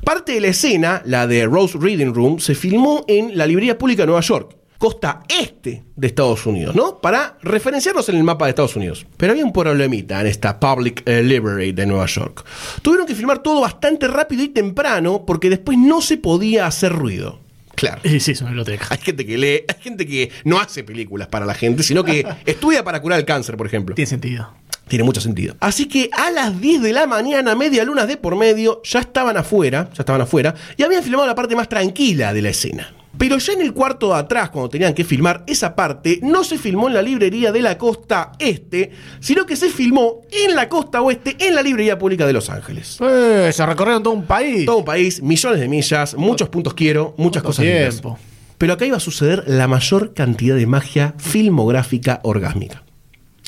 [0.06, 4.03] Parte de la escena, la de Rose Reading Room, se filmó en la librería pública
[4.03, 7.01] de Nueva York, costa este de Estados Unidos, ¿no?
[7.01, 9.06] Para referenciarnos en el mapa de Estados Unidos.
[9.17, 12.45] Pero había un problemita en esta Public eh, Library de Nueva York.
[12.82, 17.42] Tuvieron que filmar todo bastante rápido y temprano porque después no se podía hacer ruido.
[17.84, 18.02] Claro.
[18.06, 18.88] Sí, sí, es una biblioteca.
[18.91, 22.26] Hay gente que lee, hay gente que no hace películas para la gente, sino que
[22.46, 23.93] estudia para curar el cáncer, por ejemplo.
[23.93, 24.54] Tiene sentido.
[24.88, 25.56] Tiene mucho sentido.
[25.60, 29.36] Así que a las 10 de la mañana, media luna de por medio, ya estaban
[29.38, 32.93] afuera, ya estaban afuera, y habían filmado la parte más tranquila de la escena.
[33.17, 36.58] Pero ya en el cuarto de atrás, cuando tenían que filmar esa parte, no se
[36.58, 41.02] filmó en la librería de la costa este, sino que se filmó en la costa
[41.02, 42.97] oeste, en la librería pública de Los Ángeles.
[43.02, 44.65] Eh, se recorrieron todo un país.
[44.65, 47.89] Todo un país, millones de millas, muchos puntos quiero, muchas ¿Cuánto cosas lindas.
[48.02, 48.19] tiempo?
[48.58, 52.84] Pero acá iba a suceder la mayor cantidad de magia filmográfica orgásmica.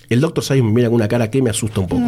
[0.09, 0.43] El Dr.
[0.43, 2.03] Sayus me mira con una cara que me asusta un poco.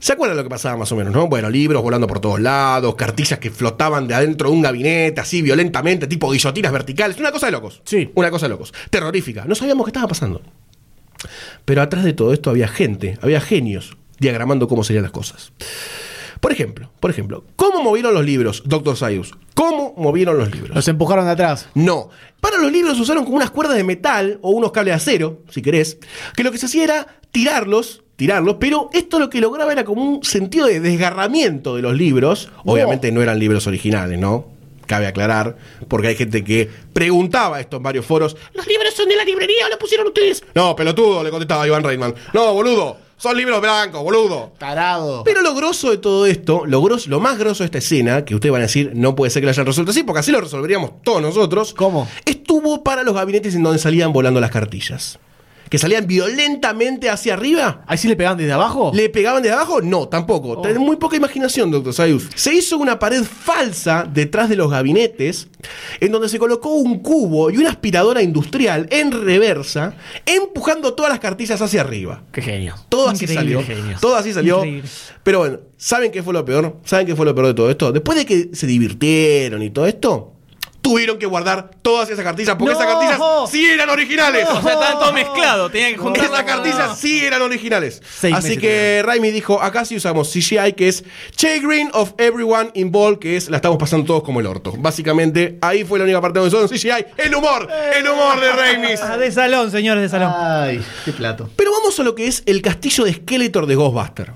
[0.00, 1.28] ¿Se acuerdan lo que pasaba más o menos, no?
[1.28, 5.42] Bueno, libros volando por todos lados, cartillas que flotaban de adentro de un gabinete, así
[5.42, 7.18] violentamente, tipo guillotinas verticales.
[7.18, 7.82] Una cosa de locos.
[7.84, 8.10] Sí.
[8.14, 8.72] Una cosa de locos.
[8.88, 9.44] Terrorífica.
[9.44, 10.40] No sabíamos qué estaba pasando.
[11.66, 15.52] Pero atrás de todo esto había gente, había genios diagramando cómo serían las cosas.
[16.40, 18.96] Por ejemplo, por ejemplo, ¿cómo movieron los libros, Dr.
[18.96, 19.34] Sayus?
[19.54, 20.74] ¿Cómo movieron los libros?
[20.74, 21.68] Los empujaron de atrás.
[21.74, 22.08] No.
[22.40, 25.60] Para los libros usaron como unas cuerdas de metal o unos cables de acero, si
[25.60, 25.98] querés,
[26.34, 30.04] que lo que se hacía era tirarlos, tirarlos, pero esto lo que lograba era como
[30.04, 32.50] un sentido de desgarramiento de los libros.
[32.66, 34.44] Obviamente no eran libros originales, ¿no?
[34.86, 35.56] Cabe aclarar,
[35.88, 38.36] porque hay gente que preguntaba esto en varios foros.
[38.52, 40.44] ¿Los libros son de la librería o los pusieron ustedes?
[40.54, 42.14] No, pelotudo, le contestaba Iván Reitman.
[42.34, 44.52] No, boludo, son libros blancos, boludo.
[44.58, 45.22] Tarado.
[45.24, 48.34] Pero lo grosso de todo esto, lo, gros- lo más grosso de esta escena, que
[48.34, 50.42] ustedes van a decir, no puede ser que lo hayan resuelto así, porque así lo
[50.42, 51.72] resolveríamos todos nosotros.
[51.72, 52.06] ¿Cómo?
[52.26, 55.18] Estuvo para los gabinetes en donde salían volando las cartillas.
[55.70, 57.84] Que salían violentamente hacia arriba.
[57.86, 58.90] ¿Ahí sí le pegaban desde abajo?
[58.92, 59.80] ¿Le pegaban de abajo?
[59.80, 60.60] No, tampoco.
[60.60, 62.28] Tenés muy poca imaginación, doctor Sayus.
[62.34, 65.46] Se hizo una pared falsa detrás de los gabinetes,
[66.00, 69.94] en donde se colocó un cubo y una aspiradora industrial en reversa,
[70.26, 72.24] empujando todas las cartillas hacia arriba.
[72.32, 72.74] Qué genio.
[72.88, 73.76] Todo así Increíble, salió.
[73.76, 73.96] genio.
[74.00, 74.56] Todo así salió.
[74.58, 74.88] Increíble.
[75.22, 76.78] Pero bueno, ¿saben qué fue lo peor?
[76.84, 77.92] ¿Saben qué fue lo peor de todo esto?
[77.92, 80.32] Después de que se divirtieron y todo esto,
[80.80, 82.80] tuvieron que guardar todas esas cartillas porque ¡No!
[82.80, 84.48] esas cartillas sí eran originales.
[84.48, 85.72] O sea, estaban todos mezclados.
[85.72, 88.02] Tenían que juntar Esas cartillas sí eran originales.
[88.18, 91.04] Seis Así que Raimi dijo, acá sí usamos CGI, que es
[91.38, 94.74] Green of Everyone Involved, que es la estamos pasando todos como el orto.
[94.78, 97.06] Básicamente, ahí fue la única parte donde son CGI.
[97.16, 98.88] El humor, el humor de Raimi.
[99.02, 100.32] Ah, de salón, señores, de salón.
[100.36, 101.50] Ay, qué plato.
[101.56, 104.32] Pero vamos a lo que es el castillo de Skeletor de Ghostbuster.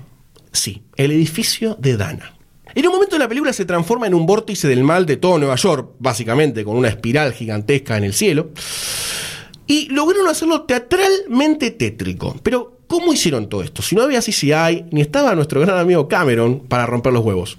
[0.51, 2.34] Sí, el edificio de Dana.
[2.75, 5.55] En un momento la película se transforma en un vórtice del mal de todo Nueva
[5.55, 8.49] York, básicamente, con una espiral gigantesca en el cielo.
[9.65, 12.35] Y lograron hacerlo teatralmente tétrico.
[12.43, 13.81] Pero, ¿cómo hicieron todo esto?
[13.81, 17.57] Si no había CCI, ni estaba nuestro gran amigo Cameron para romper los huevos.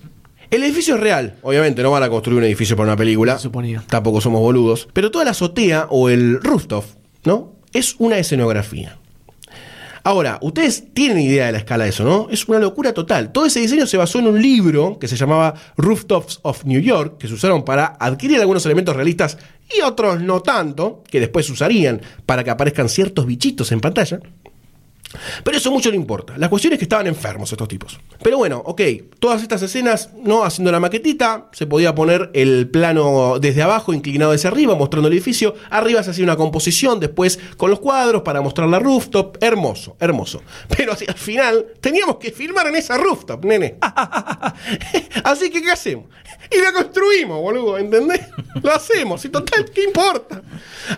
[0.51, 3.39] El edificio es real, obviamente no van a construir un edificio para una película.
[3.39, 3.83] Suponía.
[3.89, 4.87] Tampoco somos boludos.
[4.93, 6.85] Pero toda la azotea o el rooftop,
[7.25, 7.55] ¿no?
[7.73, 8.99] Es una escenografía.
[10.07, 12.29] Ahora, ustedes tienen idea de la escala de eso, ¿no?
[12.31, 13.33] Es una locura total.
[13.33, 17.19] Todo ese diseño se basó en un libro que se llamaba Rooftops of New York,
[17.19, 19.37] que se usaron para adquirir algunos elementos realistas
[19.77, 24.21] y otros no tanto, que después usarían para que aparezcan ciertos bichitos en pantalla.
[25.45, 26.37] Pero eso mucho no importa.
[26.37, 27.99] La cuestión es que estaban enfermos estos tipos.
[28.23, 28.81] Pero bueno, ok,
[29.19, 30.45] todas estas escenas, ¿no?
[30.45, 35.15] Haciendo la maquetita, se podía poner el plano desde abajo, inclinado hacia arriba, mostrando el
[35.15, 35.55] edificio.
[35.71, 39.43] Arriba se hacía una composición, después con los cuadros para mostrar la rooftop.
[39.43, 40.43] Hermoso, hermoso.
[40.77, 43.77] Pero al final teníamos que filmar en esa rooftop, nene.
[45.25, 46.07] así que, ¿qué hacemos?
[46.51, 48.21] Y la construimos, boludo, ¿entendés?
[48.63, 50.43] Lo hacemos, y total, ¿qué importa?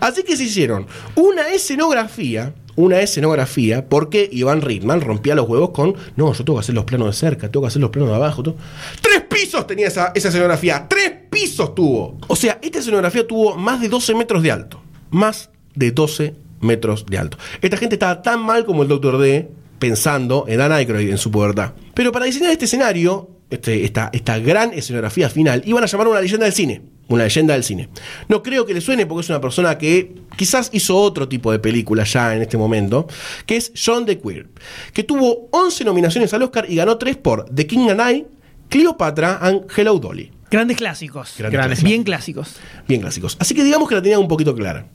[0.01, 5.97] Así que se hicieron una escenografía una escenografía porque Iván Ritman rompía los huevos con,
[6.15, 8.17] no, yo tengo que hacer los planos de cerca, tengo que hacer los planos de
[8.17, 8.45] abajo.
[8.45, 8.57] todo".
[9.03, 12.19] Tres pisos tenía esa, escenografía, tres pisos tuvo.
[12.29, 17.05] O sea, esta escenografía tuvo más de 12 metros de alto, más de 12 metros
[17.07, 17.37] de alto.
[17.61, 21.33] Esta gente estaba tan mal como el Doctor D pensando en Dan Aykroyd en su
[21.33, 21.73] pubertad.
[21.95, 26.21] Pero para diseñar este escenario, este, esta, esta gran escenografía final, iban a llamar una
[26.21, 26.83] leyenda del cine.
[27.09, 27.89] Una leyenda del cine.
[28.29, 31.59] No creo que le suene porque es una persona que quizás hizo otro tipo de
[31.59, 33.07] película ya en este momento,
[33.47, 34.49] que es John DeQueer,
[34.93, 38.27] que tuvo 11 nominaciones al Oscar y ganó 3 por The King and I,
[38.69, 40.31] Cleopatra and Hello Dolly.
[40.51, 41.35] Grandes clásicos.
[41.39, 41.91] Grandes Grandes, clásicos.
[41.91, 42.57] Bien clásicos.
[42.87, 43.37] Bien clásicos.
[43.41, 44.87] Así que digamos que la tenían un poquito clara.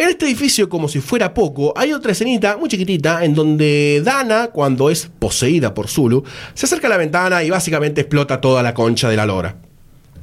[0.00, 4.46] En este edificio, como si fuera poco, hay otra escenita muy chiquitita en donde Dana,
[4.46, 8.72] cuando es poseída por Zulu, se acerca a la ventana y básicamente explota toda la
[8.72, 9.56] concha de la lora.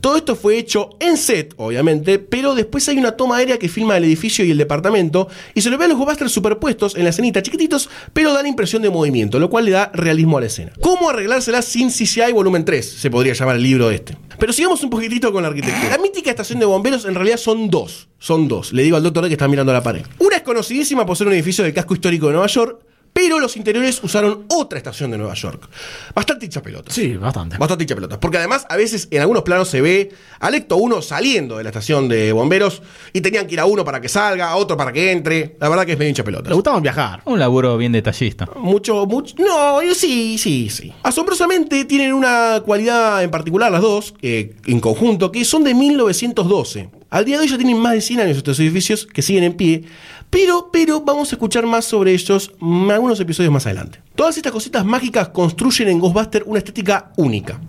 [0.02, 3.98] Todo esto fue hecho en set, obviamente, pero después hay una toma aérea que filma
[3.98, 7.10] el edificio y el departamento y se lo ve a los Ghostbusters superpuestos en la
[7.10, 10.48] escenita, chiquititos, pero da la impresión de movimiento, lo cual le da realismo a la
[10.48, 10.72] escena.
[10.82, 12.86] ¿Cómo arreglársela sin CCI volumen 3?
[12.86, 14.18] Se podría llamar el libro este.
[14.40, 15.90] Pero sigamos un poquitito con la arquitectura.
[15.90, 18.08] La mítica estación de bomberos en realidad son dos.
[18.20, 18.72] Son dos.
[18.74, 20.06] Le digo al doctor que está mirando la pared.
[20.20, 22.80] Una es conocidísima por ser un edificio del casco histórico de Nueva York,
[23.18, 25.68] pero los interiores usaron otra estación de Nueva York.
[26.14, 26.92] Bastante hincha pelota.
[26.94, 27.58] Sí, bastante.
[27.58, 28.20] Bastante hincha pelotas.
[28.20, 31.70] Porque además, a veces en algunos planos se ve al Ecto 1 saliendo de la
[31.70, 34.94] estación de bomberos y tenían que ir a uno para que salga, a otro para
[34.94, 35.56] que entre.
[35.60, 36.50] La verdad que es medio hincha pelotas.
[36.50, 37.24] Le gustaba viajar.
[37.26, 38.48] Un laburo bien detallista.
[38.56, 39.34] Mucho, mucho.
[39.40, 40.94] No, yo sí, sí, sí.
[41.02, 46.97] Asombrosamente tienen una cualidad en particular las dos, eh, en conjunto, que son de 1912.
[47.10, 49.54] Al día de hoy ya tienen más de 100 años estos edificios que siguen en
[49.54, 49.84] pie.
[50.30, 54.02] Pero, pero vamos a escuchar más sobre ellos algunos episodios más adelante.
[54.16, 57.62] Todas estas cositas mágicas construyen en Ghostbuster una estética única.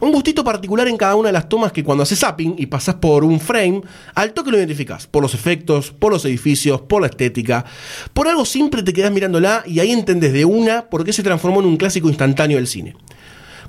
[0.00, 2.94] Un gustito particular en cada una de las tomas que cuando haces zapping y pasas
[2.94, 3.82] por un frame,
[4.14, 5.06] al toque lo identificas.
[5.06, 7.66] Por los efectos, por los edificios, por la estética.
[8.14, 11.60] Por algo siempre te quedas mirándola y ahí entendés de una por qué se transformó
[11.60, 12.96] en un clásico instantáneo del cine.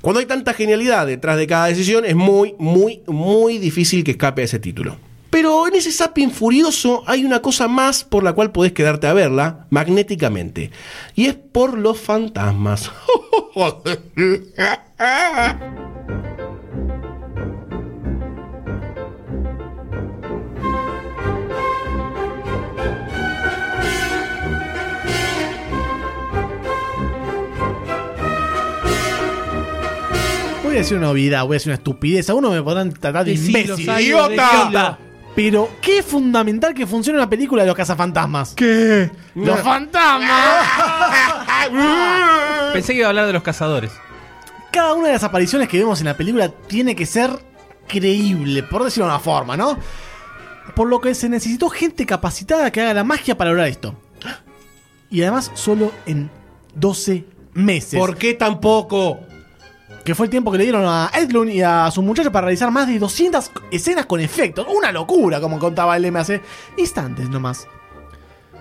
[0.02, 4.42] Cuando hay tanta genialidad detrás de cada decisión, es muy, muy, muy difícil que escape
[4.42, 4.96] a ese título.
[5.30, 9.14] Pero en ese zapping furioso hay una cosa más por la cual podés quedarte a
[9.14, 10.72] verla magnéticamente.
[11.14, 12.90] Y es por los fantasmas.
[30.72, 32.30] Voy a decir una obviedad, voy a decir una estupidez.
[32.30, 33.84] A uno me podrán tratar de Decilo, imbécil.
[33.84, 34.28] Sayo.
[35.34, 38.54] Pero qué fundamental que funcione una película de los cazafantasmas.
[38.54, 39.10] ¿Qué?
[39.34, 40.66] ¡Los fantasmas!
[42.72, 43.92] Pensé que iba a hablar de los cazadores.
[44.72, 47.30] Cada una de las apariciones que vemos en la película tiene que ser
[47.86, 49.76] creíble, por decirlo de una forma, ¿no?
[50.74, 53.94] Por lo que se necesitó gente capacitada que haga la magia para lograr esto.
[55.10, 56.30] Y además solo en
[56.76, 58.00] 12 meses.
[58.00, 59.20] ¿Por qué tampoco?
[60.04, 62.70] Que fue el tiempo que le dieron a Edlund y a sus muchachos para realizar
[62.70, 64.66] más de 200 escenas con efectos.
[64.74, 66.40] Una locura, como contaba el M hace
[66.76, 67.66] instantes nomás.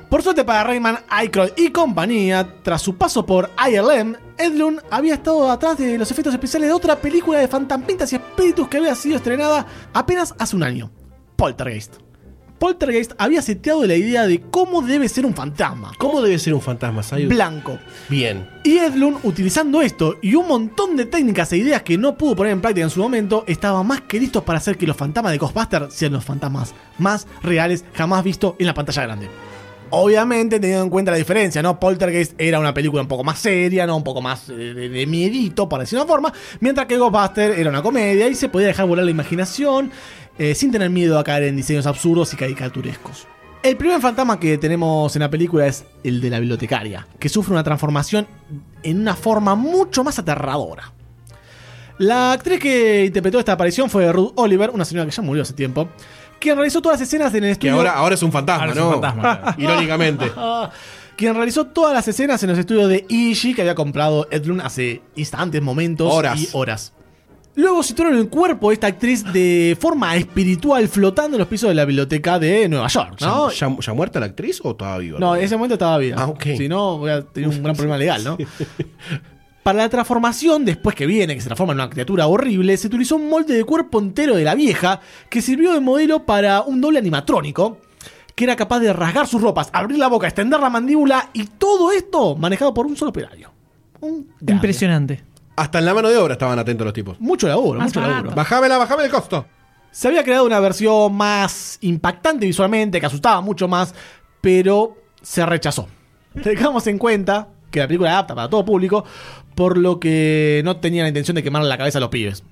[0.10, 5.50] Por suerte para Rayman, Aykroyd y compañía, tras su paso por ILM, Edlund había estado
[5.50, 9.16] atrás de los efectos especiales de otra película de fantasmitas y espíritus que había sido
[9.16, 10.92] estrenada apenas hace un año,
[11.38, 12.11] Poltergeist.
[12.62, 15.94] Poltergeist había seteado la idea de cómo debe ser un fantasma.
[15.98, 17.28] ¿Cómo debe ser un fantasma, Sayu?
[17.28, 18.48] Blanco, Bien.
[18.64, 22.54] y Edlund, utilizando esto y un montón de técnicas e ideas que no pudo poner
[22.54, 25.40] en práctica en su momento, estaba más que listo para hacer que los fantasmas de
[25.40, 29.28] Ghostbusters sean los fantasmas más reales jamás vistos en la pantalla grande.
[29.90, 31.80] Obviamente teniendo en cuenta la diferencia, ¿no?
[31.80, 33.98] Poltergeist era una película un poco más seria, ¿no?
[33.98, 37.58] Un poco más eh, de, de miedito, por decirlo de una forma, mientras que Ghostbusters
[37.58, 39.92] era una comedia y se podía dejar volar la imaginación
[40.42, 43.28] eh, sin tener miedo a caer en diseños absurdos y caricaturescos.
[43.62, 47.54] El primer fantasma que tenemos en la película es el de la bibliotecaria, que sufre
[47.54, 48.26] una transformación
[48.82, 50.92] en una forma mucho más aterradora.
[52.00, 55.54] La actriz que interpretó esta aparición fue Ruth Oliver, una señora que ya murió hace
[55.54, 55.90] tiempo,
[56.40, 57.76] quien realizó todas las escenas en el Que estudio.
[57.76, 58.86] ahora, ahora es un fantasma, Ahora es ¿no?
[58.88, 59.56] un fantasma, claro.
[59.62, 60.32] Irónicamente.
[61.16, 65.04] Quien realizó todas las escenas en los estudios de Ishi que había comprado Edlund hace
[65.16, 66.40] instantes, momentos Horas.
[66.40, 66.94] y horas.
[67.56, 71.76] Luego situaron el cuerpo de esta actriz de forma espiritual flotando en los pisos de
[71.76, 73.50] la biblioteca de Nueva York, ¿no?
[73.52, 75.20] ¿Ya, ya- ya muerta la actriz o todavía viva?
[75.20, 76.16] No, en ese momento estaba bien.
[76.18, 76.44] Ah, ok.
[76.58, 78.38] Si no, voy a tener un gran problema legal, ¿no?
[79.64, 83.18] Para la transformación, después que viene, que se transforma en una criatura horrible, se utilizó
[83.18, 86.98] un molde de cuerpo entero de la vieja que sirvió de modelo para un doble
[87.00, 87.78] animatrónico
[88.34, 91.92] que era capaz de rasgar sus ropas, abrir la boca, extender la mandíbula y todo
[91.92, 93.52] esto manejado por un solo operario.
[94.00, 94.30] Un.
[94.48, 95.24] Impresionante.
[95.62, 97.20] Hasta en la mano de obra estaban atentos los tipos.
[97.20, 98.16] Mucho laburo, Más mucho barato.
[98.18, 98.36] laburo.
[98.36, 99.46] Bajámela, bajame el costo.
[99.92, 103.94] Se había creado una versión más impactante visualmente, que asustaba mucho más,
[104.42, 105.88] pero se rechazó.
[106.44, 109.06] Tengamos en cuenta que la película era apta para todo público,
[109.54, 112.44] por lo que no tenía la intención de quemar la cabeza a los pibes.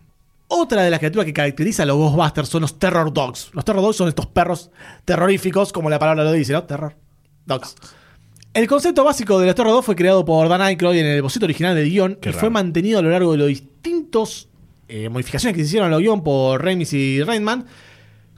[0.48, 3.50] Otra de las criaturas que caracteriza a los Ghostbusters son los Terror Dogs.
[3.54, 4.70] Los Terror Dogs son estos perros
[5.06, 6.64] terroríficos, como la palabra lo dice, ¿no?
[6.64, 6.96] Terror
[7.46, 7.76] Dogs.
[8.54, 11.46] El concepto básico de los Terror Dogs fue creado por Dan Aykroyd en el boceto
[11.46, 12.40] original del guion Qué y raro.
[12.40, 14.50] fue mantenido a lo largo de los distintos
[14.88, 17.66] eh, modificaciones que se hicieron al guion por Remis y Rainman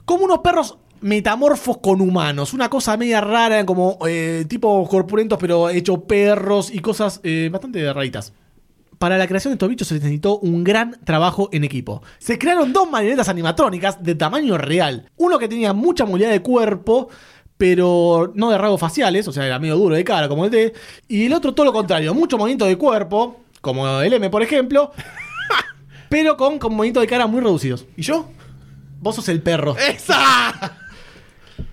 [0.04, 2.52] como unos perros metamorfos con humanos.
[2.52, 7.90] Una cosa media rara, como eh, tipo corpulentos, pero hecho perros y cosas eh, bastante
[7.92, 8.34] raritas.
[8.98, 12.02] Para la creación de estos bichos se necesitó un gran trabajo en equipo.
[12.18, 15.10] Se crearon dos marionetas animatrónicas de tamaño real.
[15.16, 17.08] Uno que tenía mucha movilidad de cuerpo,
[17.62, 20.72] pero no de rasgos faciales, o sea, era medio duro de cara, como el D.
[21.06, 24.90] Y el otro todo lo contrario, mucho movimiento de cuerpo, como el M, por ejemplo,
[26.08, 27.86] pero con, con movimientos de cara muy reducidos.
[27.96, 28.28] ¿Y yo?
[28.98, 29.76] Vos sos el perro.
[29.78, 30.76] ¡Esa!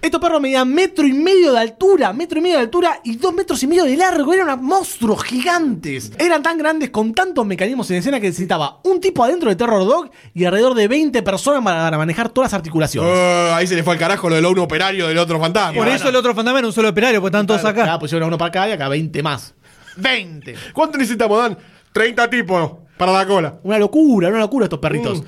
[0.02, 3.34] Estos perros medían metro y medio de altura, metro y medio de altura y dos
[3.34, 4.34] metros y medio de largo.
[4.34, 6.12] Eran monstruos gigantes.
[6.18, 9.86] Eran tan grandes con tantos mecanismos en escena que necesitaba un tipo adentro de Terror
[9.86, 13.12] Dog y alrededor de 20 personas para manejar todas las articulaciones.
[13.12, 15.74] Oh, ahí se le fue al carajo lo del uno operario del otro fantasma.
[15.74, 17.84] Por eso el otro fantasma era un solo operario, porque están todos acá.
[17.84, 19.54] Acá pusieron a uno para acá y acá 20 más.
[19.98, 20.56] 20.
[20.74, 21.58] ¿Cuánto necesitamos, Dan?
[21.92, 23.60] 30 tipos para la cola.
[23.64, 25.24] Una locura, una locura estos perritos.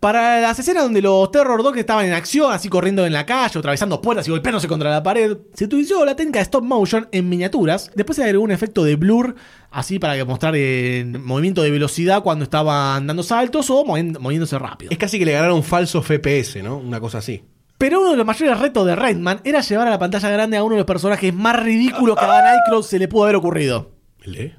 [0.00, 3.58] Para las escenas donde los Terror Dogs estaban en acción, así corriendo en la calle,
[3.58, 7.28] atravesando puertas y golpeándose contra la pared, se utilizó la técnica de stop motion en
[7.28, 7.90] miniaturas.
[7.94, 9.34] Después se agregó un efecto de blur,
[9.70, 14.90] así para mostrar el movimiento de velocidad cuando estaban dando saltos o moviéndose rápido.
[14.90, 16.78] Es casi que le ganaron falso FPS, ¿no?
[16.78, 17.44] Una cosa así.
[17.76, 20.64] Pero uno de los mayores retos de Redman era llevar a la pantalla grande a
[20.64, 23.90] uno de los personajes más ridículos que a Nightcrow se le pudo haber ocurrido.
[24.24, 24.56] ¿Le?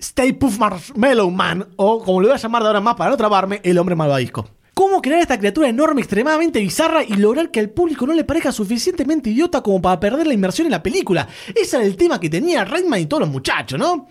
[0.00, 3.16] Stay Puff Marshmallow Man, o como lo voy a llamar de ahora más para no
[3.16, 4.48] trabarme, el hombre malvadisco
[4.80, 8.50] cómo crear esta criatura enorme, extremadamente bizarra y lograr que al público no le parezca
[8.50, 11.28] suficientemente idiota como para perder la inmersión en la película.
[11.54, 14.08] Ese era el tema que tenía Redman y todos los muchachos, ¿no?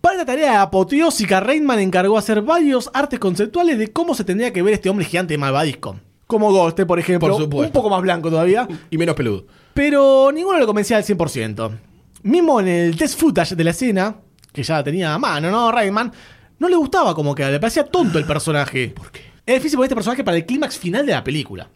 [0.00, 4.62] Para la tarea apoteósica, Reitman encargó hacer varios artes conceptuales de cómo se tendría que
[4.62, 5.96] ver este hombre gigante malvadisco.
[6.28, 8.68] Como Ghost, por ejemplo, por un poco más blanco todavía.
[8.88, 9.46] Y menos peludo.
[9.74, 11.76] Pero ninguno lo convencía al 100%.
[12.22, 14.14] Mismo en el test footage de la escena,
[14.52, 15.72] que ya tenía a mano, ¿no?
[15.72, 16.12] Reitman,
[16.60, 18.90] no le gustaba como que le parecía tonto el personaje.
[18.90, 19.31] ¿Por qué?
[19.44, 21.68] Es difícil poner este personaje para el clímax final de la película.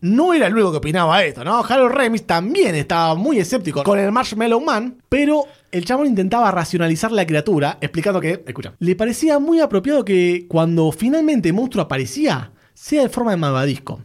[0.00, 1.60] No era el único que opinaba esto, ¿no?
[1.60, 7.12] Harold Remis también estaba muy escéptico con el Marshmallow Man, pero el chabón intentaba racionalizar
[7.12, 12.50] la criatura, explicando que, escucha, le parecía muy apropiado que cuando finalmente el monstruo aparecía,
[12.74, 14.00] sea de forma de malvadisco.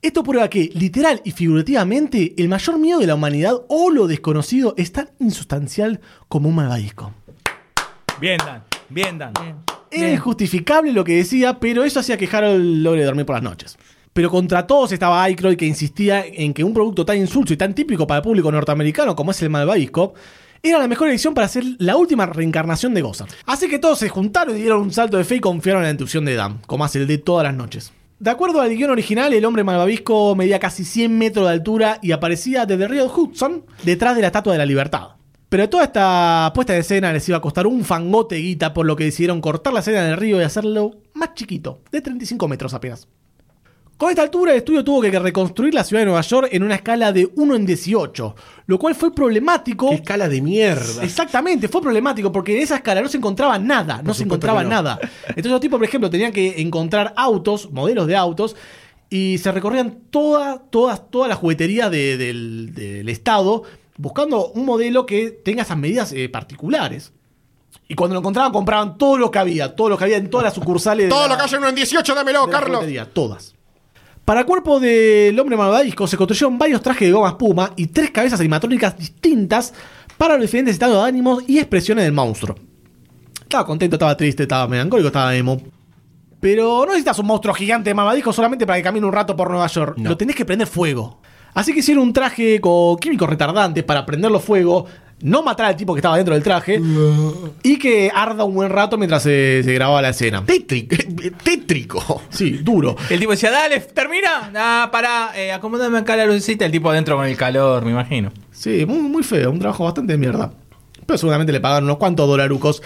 [0.00, 4.72] Esto prueba que, literal y figurativamente, el mayor miedo de la humanidad o lo desconocido
[4.78, 7.12] es tan insustancial como un malvadisco.
[8.18, 8.71] Bien, Dan.
[8.92, 9.32] Bien, Dan.
[9.90, 13.76] Era injustificable lo que decía, pero eso hacía que Harold logre dormir por las noches.
[14.12, 17.74] Pero contra todos estaba Aykroyd que insistía en que un producto tan insulso y tan
[17.74, 20.14] típico para el público norteamericano como es el malvavisco
[20.62, 23.32] era la mejor elección para hacer la última reencarnación de Gozart.
[23.46, 25.92] Así que todos se juntaron y dieron un salto de fe y confiaron en la
[25.92, 27.92] intuición de Dan, como hace el de todas las noches.
[28.20, 32.12] De acuerdo al guion original, el hombre malvavisco medía casi 100 metros de altura y
[32.12, 35.08] aparecía desde el río Hudson, detrás de la Estatua de la Libertad.
[35.52, 38.96] Pero toda esta puesta de escena les iba a costar un fangote guita, por lo
[38.96, 43.06] que decidieron cortar la escena del río y hacerlo más chiquito, de 35 metros apenas.
[43.98, 46.76] Con esta altura, el estudio tuvo que reconstruir la ciudad de Nueva York en una
[46.76, 48.34] escala de 1 en 18,
[48.64, 49.90] lo cual fue problemático.
[49.90, 51.04] ¿Qué escala de mierda!
[51.04, 54.98] Exactamente, fue problemático porque en esa escala no se encontraba nada, no, se encontraba nada.
[55.28, 58.56] Entonces, los tipos, por ejemplo, tenían que encontrar autos, modelos de autos,
[59.10, 63.64] y se recorrían todas, todas, todas las jugueterías del estado
[64.02, 67.12] buscando un modelo que tenga esas medidas eh, particulares.
[67.86, 70.44] Y cuando lo encontraban, compraban todo lo que había, todo lo que había en todas
[70.44, 71.08] las sucursales.
[71.08, 72.84] todo de la, lo que haya en un 18, dámelo, Carlos.
[73.12, 73.54] Todas.
[74.24, 78.10] Para el cuerpo del hombre malvadisco se construyeron varios trajes de goma espuma y tres
[78.10, 79.72] cabezas animatrónicas distintas
[80.16, 82.56] para los diferentes estados de ánimos y expresiones del monstruo.
[83.40, 85.60] Estaba contento, estaba triste, estaba melancólico, estaba emo.
[86.40, 89.48] Pero no necesitas un monstruo gigante de malvadisco solamente para que camine un rato por
[89.48, 89.96] Nueva York.
[89.98, 90.10] No.
[90.10, 91.20] Lo tenés que prender fuego.
[91.54, 94.86] Así que hicieron un traje con químicos retardantes para prenderlo fuego,
[95.22, 96.80] no matar al tipo que estaba dentro del traje
[97.62, 100.44] y que arda un buen rato mientras se, grababa la escena.
[100.44, 100.96] Tétrico,
[101.42, 102.22] tétrico.
[102.30, 102.96] Sí, duro.
[103.08, 104.50] El tipo decía, dale, termina.
[104.54, 106.64] Ah, pará, eh, acomódame acá la lucecita.
[106.64, 108.32] El tipo adentro con el calor, me imagino.
[108.50, 110.52] Sí, muy, muy feo, un trabajo bastante de mierda.
[111.06, 112.82] Pero seguramente le pagaron unos cuantos dolarucos.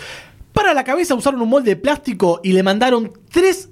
[0.52, 3.68] Para la cabeza usaron un molde de plástico y le mandaron tres,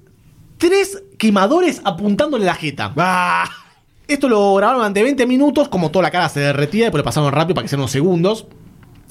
[0.59, 2.92] tres quemadores apuntándole la jeta.
[2.97, 3.64] ¡Ah!
[4.07, 7.32] Esto lo grabaron durante 20 minutos, como toda la cara se derretía, después lo pasaron
[7.32, 8.46] rápido para que sean unos segundos.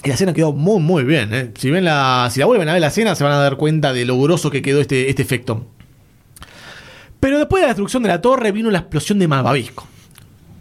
[0.03, 1.33] Y la escena quedó muy, muy bien.
[1.33, 1.51] ¿eh?
[1.57, 3.93] Si, ven la, si la vuelven a ver la escena, se van a dar cuenta
[3.93, 5.65] de lo groso que quedó este, este efecto.
[7.19, 9.87] Pero después de la destrucción de la torre vino la explosión de malvavisco.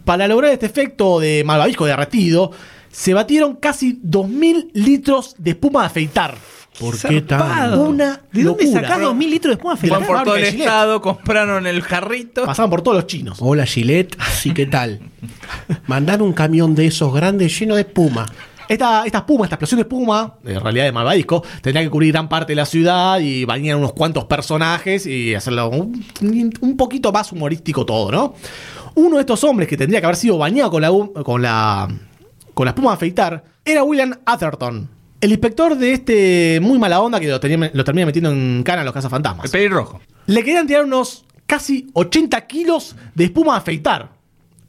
[0.05, 2.51] Para lograr este efecto de malvavisco derretido,
[2.89, 6.35] se batieron casi 2.000 litros de espuma de afeitar.
[6.79, 10.43] ¿Por qué tan una ¿De dónde sacás 2000 litros de espuma Van por todo el
[10.43, 12.45] estado, compraron el jarrito.
[12.45, 13.37] Pasaban por todos los chinos.
[13.41, 14.99] Hola Gillette, Así que tal?
[15.87, 18.25] Mandar un camión de esos grandes lleno de espuma.
[18.67, 22.29] Esta, esta espuma, esta explosión de espuma, en realidad de malvadisco, tendría que cubrir gran
[22.29, 27.85] parte de la ciudad y bañar unos cuantos personajes y hacerlo un, poquito más humorístico
[27.85, 28.35] todo, ¿no?
[28.95, 30.91] Uno de estos hombres que tendría que haber sido bañado con la,
[31.23, 31.87] con la,
[32.53, 34.89] con la espuma a afeitar era William Atherton,
[35.23, 38.83] el inspector de este muy mala onda que lo, tenía, termina metiendo en cana a
[38.83, 39.45] los cazafantasmas.
[39.45, 40.01] El pelirrojo.
[40.25, 44.09] Le querían tirar unos casi 80 kilos de espuma a afeitar.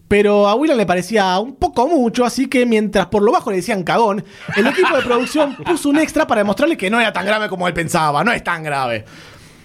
[0.06, 3.56] Pero a William le parecía un poco mucho, así que mientras por lo bajo le
[3.56, 4.22] decían cagón,
[4.56, 7.66] el equipo de producción puso un extra para demostrarle que no era tan grave como
[7.66, 9.04] él pensaba, no es tan grave.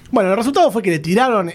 [0.09, 1.53] Bueno, el resultado fue que le tiraron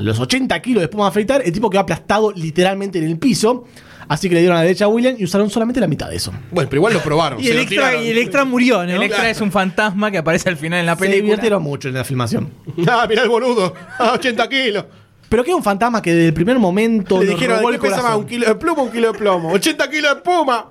[0.00, 3.66] los 80 kilos de espuma a afeitar, el tipo quedó aplastado literalmente en el piso.
[4.08, 6.32] Así que le dieron la derecha a William y usaron solamente la mitad de eso.
[6.50, 7.40] Bueno, pero igual lo probaron.
[7.40, 8.90] y, se lo Electra, murió, ¿no?
[8.90, 11.30] Electra es un fantasma que aparece al final en la película Se película.
[11.36, 12.50] divirtieron mucho en la filmación.
[12.88, 13.74] Ah, mirá el boludo.
[13.98, 14.84] Ah, 80 kilos.
[15.28, 17.20] Pero que es un fantasma que desde el primer momento.
[17.20, 19.52] Le dijeron, robó ¿de el qué pesaba un kilo de plomo un kilo de plomo?
[19.52, 20.66] ¡80 kilos de puma!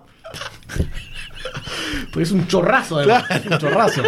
[2.12, 3.24] Porque es un chorrazo, además.
[3.30, 4.02] Es un chorrazo.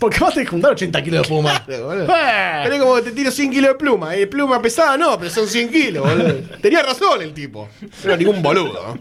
[0.00, 1.64] Porque vas a juntar 80 kilos de pluma.
[1.70, 2.60] Eh.
[2.64, 4.16] pero es como que te tiro 100 kilos de pluma.
[4.16, 6.34] Y pluma pesada no, pero son 100 kilos, boludo.
[6.60, 7.68] Tenía razón el tipo.
[8.02, 8.98] Pero ningún boludo.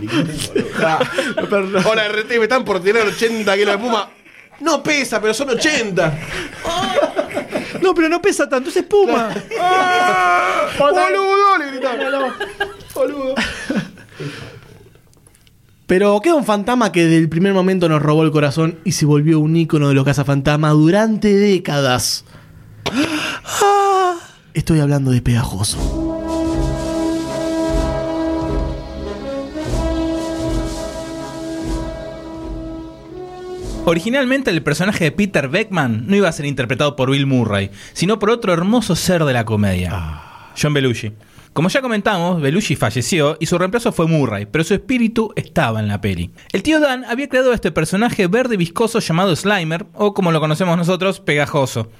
[0.00, 0.28] ningún
[1.40, 1.80] boludo.
[1.90, 4.10] Hola, RT, me están por tirar 80 kilos de pluma.
[4.60, 6.18] No pesa, pero son 80.
[7.80, 9.32] No, pero no pesa tanto, es espuma.
[9.60, 10.68] Ah.
[10.78, 11.58] ¡Boludo!
[11.58, 12.34] Le gritaron.
[12.92, 13.34] ¡Boludo!
[15.88, 19.06] Pero queda un fantasma que desde el primer momento nos robó el corazón y se
[19.06, 22.26] volvió un ícono de los cazafantasmas durante décadas.
[22.84, 24.14] Ah,
[24.52, 25.78] Estoy hablando de Pegajoso.
[33.86, 38.18] Originalmente el personaje de Peter Beckman no iba a ser interpretado por Bill Murray, sino
[38.18, 40.20] por otro hermoso ser de la comedia,
[40.60, 41.14] John Belushi.
[41.58, 45.88] Como ya comentamos, Belushi falleció y su reemplazo fue Murray, pero su espíritu estaba en
[45.88, 46.30] la peli.
[46.52, 50.78] El tío Dan había creado este personaje verde viscoso llamado Slimer, o como lo conocemos
[50.78, 51.90] nosotros, Pegajoso.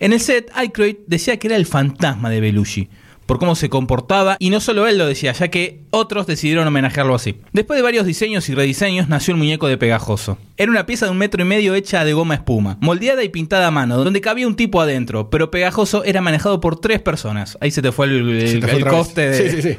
[0.00, 2.88] En el set, Aykroyd decía que era el fantasma de Belushi,
[3.28, 7.14] por cómo se comportaba, y no solo él lo decía, ya que otros decidieron homenajearlo
[7.14, 7.36] así.
[7.52, 10.38] Después de varios diseños y rediseños, nació el muñeco de Pegajoso.
[10.56, 13.66] Era una pieza de un metro y medio hecha de goma espuma, moldeada y pintada
[13.66, 17.58] a mano, donde cabía un tipo adentro, pero Pegajoso era manejado por tres personas.
[17.60, 18.98] Ahí se te fue el, el- Se te fue el otra vez.
[18.98, 19.50] coste de...
[19.50, 19.78] Sí, sí, sí.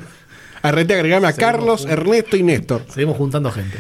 [0.62, 2.86] Arrete, agregame a Carlos, Ernesto y Néstor.
[2.88, 3.78] Seguimos juntando gente.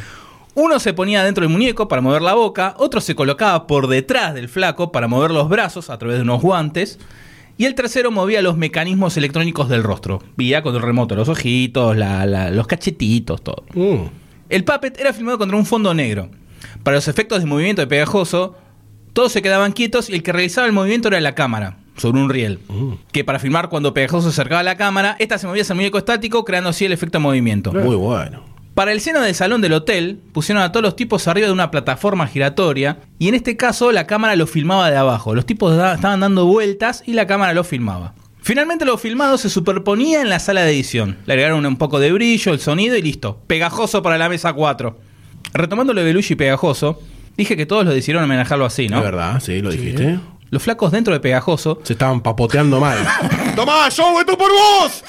[0.55, 4.34] Uno se ponía dentro del muñeco para mover la boca, otro se colocaba por detrás
[4.34, 6.97] del flaco para mover los brazos a través de unos guantes,
[7.60, 11.95] y el tercero movía los mecanismos electrónicos del rostro, vía con el remoto, los ojitos,
[11.95, 13.64] la- la- los cachetitos, todo.
[13.76, 14.07] Mm.
[14.49, 16.30] El puppet era filmado contra un fondo negro.
[16.84, 18.55] Para los efectos de movimiento de pegajoso,
[19.14, 22.30] todos se quedaban quietos y el que realizaba el movimiento era la cámara, sobre un
[22.30, 22.60] riel.
[23.12, 25.78] Que para filmar cuando pegajoso se acercaba a la cámara, esta se movía hacia el
[25.78, 27.74] muñeco estático, creando así el efecto de movimiento.
[27.74, 28.41] Muy bueno.
[28.80, 31.69] Para el seno del salón del hotel, pusieron a todos los tipos arriba de una
[31.69, 35.36] plataforma giratoria y en este caso la cámara lo filmaba de abajo.
[35.36, 38.13] Los tipos da- estaban dando vueltas y la cámara lo filmaba.
[38.41, 41.17] Finalmente lo filmado se superponía en la sala de edición.
[41.25, 43.41] Le agregaron un poco de brillo, el sonido y listo.
[43.47, 44.97] Pegajoso para la mesa 4.
[45.55, 47.01] Retomando lo de Belushi Pegajoso,
[47.36, 48.99] dije que todos lo decidieron homenajarlo así, ¿no?
[48.99, 50.19] Es verdad, sí, lo dijiste.
[50.51, 52.97] Los flacos dentro de Pegajoso Se estaban papoteando mal.
[53.57, 55.03] ¡Tomá, yo por vos!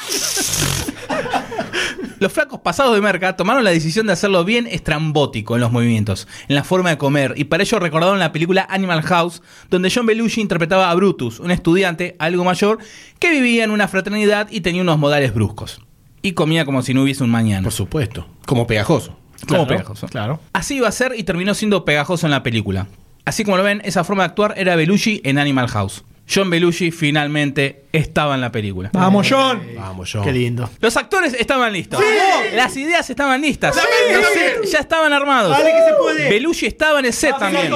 [2.20, 6.28] Los flacos pasados de merca tomaron la decisión de hacerlo bien estrambótico en los movimientos,
[6.48, 9.40] en la forma de comer, y para ello recordaron la película Animal House,
[9.70, 12.78] donde John Belushi interpretaba a Brutus, un estudiante algo mayor
[13.18, 15.80] que vivía en una fraternidad y tenía unos modales bruscos.
[16.20, 17.62] Y comía como si no hubiese un mañana.
[17.62, 18.26] Por supuesto.
[18.44, 19.16] Como pegajoso.
[19.48, 20.06] Como Claro, pegajoso.
[20.08, 20.40] Claro.
[20.52, 22.88] Así iba a ser y terminó siendo pegajoso en la película.
[23.24, 26.04] Así como lo ven, esa forma de actuar era Belushi en Animal House.
[26.32, 28.90] John Belushi finalmente estaba en la película.
[28.92, 29.60] Vamos, John.
[29.76, 30.22] Vamos, yo.
[30.22, 30.70] Qué lindo.
[30.80, 32.00] Los actores estaban listos.
[32.54, 33.76] Las ideas estaban listas.
[33.76, 35.50] Los sets ya estaban armados.
[35.50, 36.28] Dale que se puede.
[36.30, 37.72] Belushi estaba en el set también.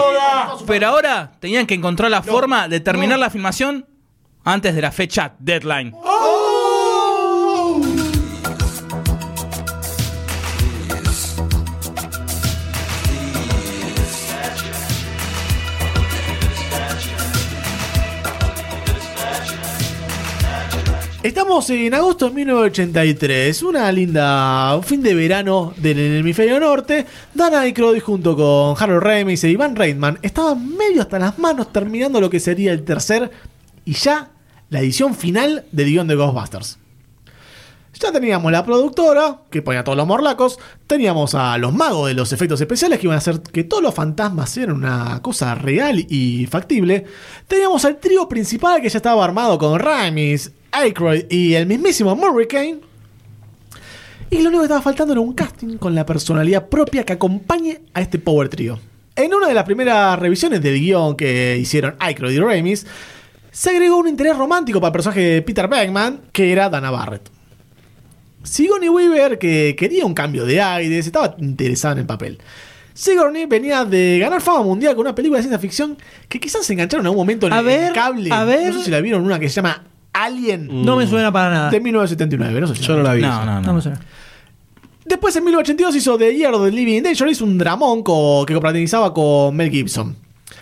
[0.66, 3.86] Pero ahora tenían que encontrar la forma de terminar la filmación
[4.44, 5.92] antes de la fecha deadline.
[21.24, 27.06] Estamos en agosto de 1983, una linda fin de verano del hemisferio norte.
[27.32, 32.20] Dan Aykroyd junto con Harold Ramis e Ivan Reitman estaban medio hasta las manos terminando
[32.20, 33.30] lo que sería el tercer
[33.86, 34.32] y ya
[34.68, 36.78] la edición final del guion de Ghostbusters.
[37.94, 40.58] Ya teníamos la productora, que ponía todos los morlacos.
[40.86, 43.94] Teníamos a los magos de los efectos especiales, que iban a hacer que todos los
[43.94, 47.06] fantasmas eran una cosa real y factible.
[47.48, 52.46] Teníamos al trío principal, que ya estaba armado con Ramis, Aykroyd y el mismísimo Murray
[52.46, 52.80] Kane.
[54.30, 57.80] Y lo único que estaba faltando era un casting con la personalidad propia que acompañe
[57.92, 58.80] a este Power Trio.
[59.16, 62.86] En una de las primeras revisiones del guion que hicieron Aykroyd y Ramis,
[63.52, 67.30] se agregó un interés romántico para el personaje de Peter Beckman, que era Dana Barrett.
[68.42, 72.38] Sigourney Weaver, que quería un cambio de aires, estaba interesada en el papel.
[72.92, 75.96] Sigourney venía de ganar fama mundial con una película de ciencia ficción
[76.28, 78.30] que quizás se engancharon en algún momento en A el ver, cable.
[78.32, 78.72] a ver.
[78.72, 79.84] No sé si la vieron, una que se llama
[80.14, 80.84] Alien.
[80.84, 81.70] No me suena para nada.
[81.70, 83.22] De 1979, no sé si Yo no la vi.
[83.22, 83.74] No, no, No no.
[83.74, 84.00] me suena.
[85.04, 88.54] Después en 1982 hizo The Year of the Living Danger, hizo un dramón co- que
[88.54, 90.16] coprotagonizaba con Mel Gibson.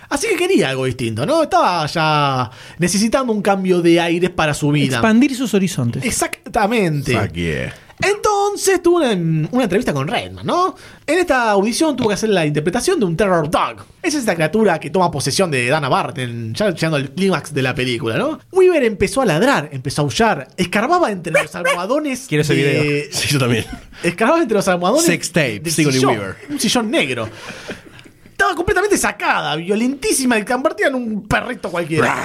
[0.08, 1.44] Así que quería algo distinto, ¿no?
[1.44, 4.96] Estaba ya necesitando un cambio de aires para su vida.
[4.96, 6.04] Expandir sus horizontes.
[6.04, 7.16] Exactamente.
[7.18, 7.72] Fuck yeah.
[8.00, 9.10] Entonces tuvo una,
[9.50, 10.74] una entrevista con Redman, ¿no?
[11.06, 13.84] En esta audición tuvo que hacer la interpretación de un Terror Dog.
[14.02, 17.62] Es esta criatura que toma posesión de Dana Barrett, en- ya llegando al clímax de
[17.62, 18.40] la película, ¿no?
[18.50, 22.24] Weaver empezó a ladrar, empezó a aullar, escarbaba entre los almohadones.
[22.28, 23.04] Quiero ese de- video.
[23.12, 23.64] Sí, yo también.
[24.02, 25.04] Escarbaba entre los almohadones.
[25.06, 26.36] Sex tape, sillón, Weaver.
[26.50, 27.28] Un sillón negro.
[28.30, 32.16] Estaba completamente sacada, violentísima y convertida en un perrito cualquiera.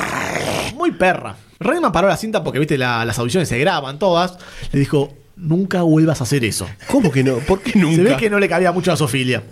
[0.75, 1.35] Muy perra.
[1.59, 4.37] Redman paró la cinta porque, viste, la- las audiciones se graban todas.
[4.71, 6.67] Le dijo, nunca vuelvas a hacer eso.
[6.91, 7.37] ¿Cómo que no?
[7.37, 7.95] ¿Por qué nunca?
[7.95, 9.43] Se ve que no le cabía mucho a Sofía.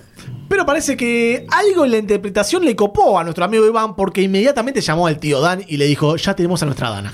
[0.50, 4.82] Pero parece que algo en la interpretación le copó a nuestro amigo Iván porque inmediatamente
[4.82, 7.14] llamó al tío Dan y le dijo, ya tenemos a nuestra Dana.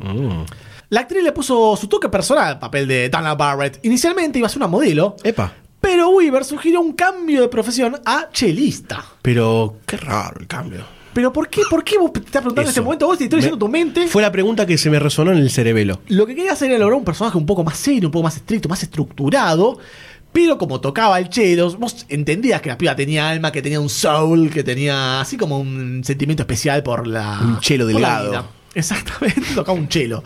[0.00, 0.44] Mm.
[0.90, 3.80] La actriz le puso su toque personal al papel de Dana Barrett.
[3.84, 5.52] Inicialmente iba a ser una modelo, Epa.
[5.80, 9.04] pero Weaver sugirió un cambio de profesión a chelista.
[9.22, 10.84] Pero qué raro el cambio.
[11.16, 11.62] Pero ¿por qué?
[11.70, 13.06] ¿Por qué vos te estás preguntando en este momento?
[13.06, 14.06] Vos te estoy diciendo tu mente.
[14.06, 16.02] Fue la pregunta que se me resonó en el cerebelo.
[16.08, 18.36] Lo que quería hacer era lograr un personaje un poco más serio, un poco más
[18.36, 19.78] estricto, más estructurado.
[20.30, 23.88] Pero como tocaba el chelo, vos entendías que la piba tenía alma, que tenía un
[23.88, 27.40] soul, que tenía así como un sentimiento especial por la.
[27.40, 28.48] Un chelo la delgado.
[28.74, 30.22] Exactamente, tocaba un chelo.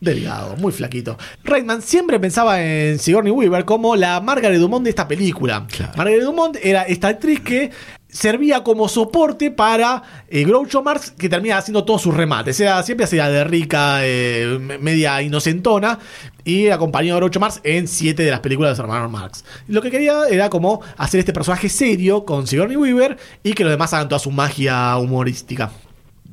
[0.00, 1.16] Delgado, muy flaquito.
[1.44, 5.66] Reitman siempre pensaba en Sigourney Weaver como la Margaret Dumont de esta película.
[5.70, 5.92] Claro.
[5.96, 7.70] Margaret Dumont era esta actriz que
[8.16, 12.58] servía como soporte para eh, Groucho Marx, que termina haciendo todos sus remates.
[12.58, 15.98] Era, siempre hacía de rica, eh, me- media inocentona,
[16.44, 19.44] y acompañó a Groucho Marx en siete de las películas de los hermanos Marx.
[19.68, 23.72] Lo que quería era como hacer este personaje serio con Sigourney Weaver y que los
[23.72, 25.70] demás hagan toda su magia humorística.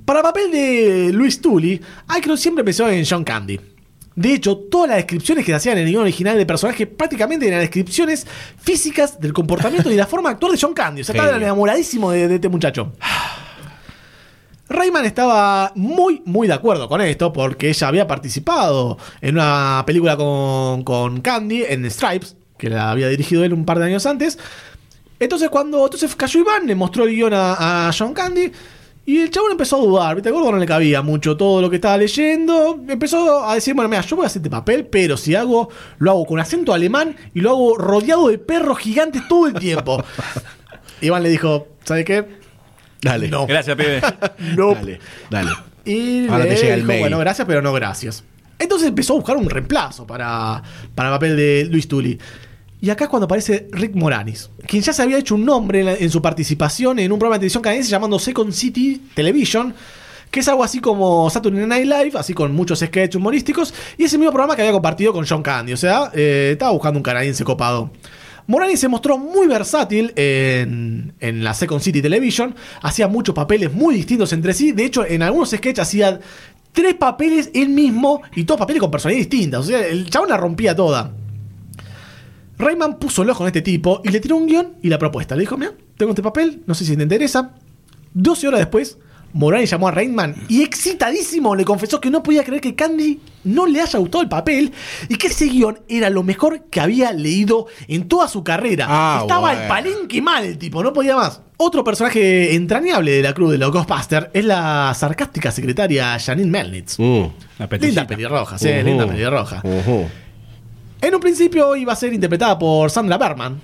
[0.06, 3.60] Para el papel de Luis Tully, Aykroyd siempre pensó en John Candy.
[4.16, 7.48] De hecho, todas las descripciones que se hacían en el guion original del personaje prácticamente
[7.48, 8.28] eran descripciones
[8.62, 11.02] físicas del comportamiento y la forma de actuar de John Candy.
[11.02, 12.94] O sea, estaba enamoradísimo de, de este muchacho.
[14.70, 20.18] Rayman estaba muy, muy de acuerdo con esto porque ella había participado en una película
[20.18, 24.40] con, con Candy, en Stripes, que la había dirigido él un par de años antes.
[25.20, 28.52] Entonces, cuando entonces cayó Iván, le mostró el guion a, a John Candy.
[29.06, 30.30] Y el chabón empezó a dudar, ¿viste?
[30.30, 32.80] El gordo no le cabía mucho todo lo que estaba leyendo.
[32.88, 36.12] Empezó a decir, bueno, mira, yo voy a hacer este papel, pero si hago, lo
[36.12, 40.02] hago con acento alemán y lo hago rodeado de perros gigantes todo el tiempo.
[41.02, 42.26] Iván le dijo, ¿sabe qué?
[43.02, 43.28] Dale.
[43.28, 43.46] No.
[43.46, 44.02] Gracias, pibe.
[44.56, 44.74] No.
[44.74, 45.00] Dale,
[45.30, 45.52] dale.
[45.84, 47.00] Y Ahora le te llega el dijo, mail.
[47.02, 48.24] bueno, gracias, pero no gracias.
[48.58, 50.64] Entonces empezó a buscar un reemplazo para,
[50.96, 52.18] para el papel de Luis Tully.
[52.84, 56.10] Y acá es cuando aparece Rick Moranis, quien ya se había hecho un nombre en,
[56.10, 59.74] su participación en un programa de televisión canadiense llamado Second City Television,
[60.30, 64.18] que es algo así como Saturday Night Live, así con muchos sketches humorísticos, y ese
[64.18, 67.46] mismo programa que había compartido con John Candy, o sea, eh, estaba buscando un canadiense
[67.46, 67.90] copado.
[68.48, 73.96] Moranis se mostró muy versátil en, en la Second City Television, hacía muchos papeles muy
[73.96, 76.20] distintos entre sí, de hecho en algunos sketches hacía
[76.74, 80.36] tres papeles él mismo y todos papeles con personalidades distintas, o sea, el chabón la
[80.36, 81.23] rompía toda.
[82.64, 85.36] Rayman puso el ojo en este tipo y le tiró un guion y la propuesta.
[85.36, 87.52] Le dijo, mira, tengo este papel, no sé si te interesa.
[88.14, 88.98] 12 horas después,
[89.34, 93.66] Morales llamó a Rayman y excitadísimo le confesó que no podía creer que Candy no
[93.66, 94.72] le haya gustado el papel
[95.10, 98.86] y que ese guion era lo mejor que había leído en toda su carrera.
[98.88, 101.42] Ah, Estaba el palenque mal el tipo, no podía más.
[101.58, 107.00] Otro personaje entrañable de la cruz de los Ghostbusters es la sarcástica secretaria Janine Melnitz.
[107.00, 107.24] Mm.
[107.58, 108.86] La Linda pelirroja, sí, Ujú.
[108.86, 109.64] linda pelirroja.
[111.04, 113.60] En un principio iba a ser interpretada por Sandra Berman.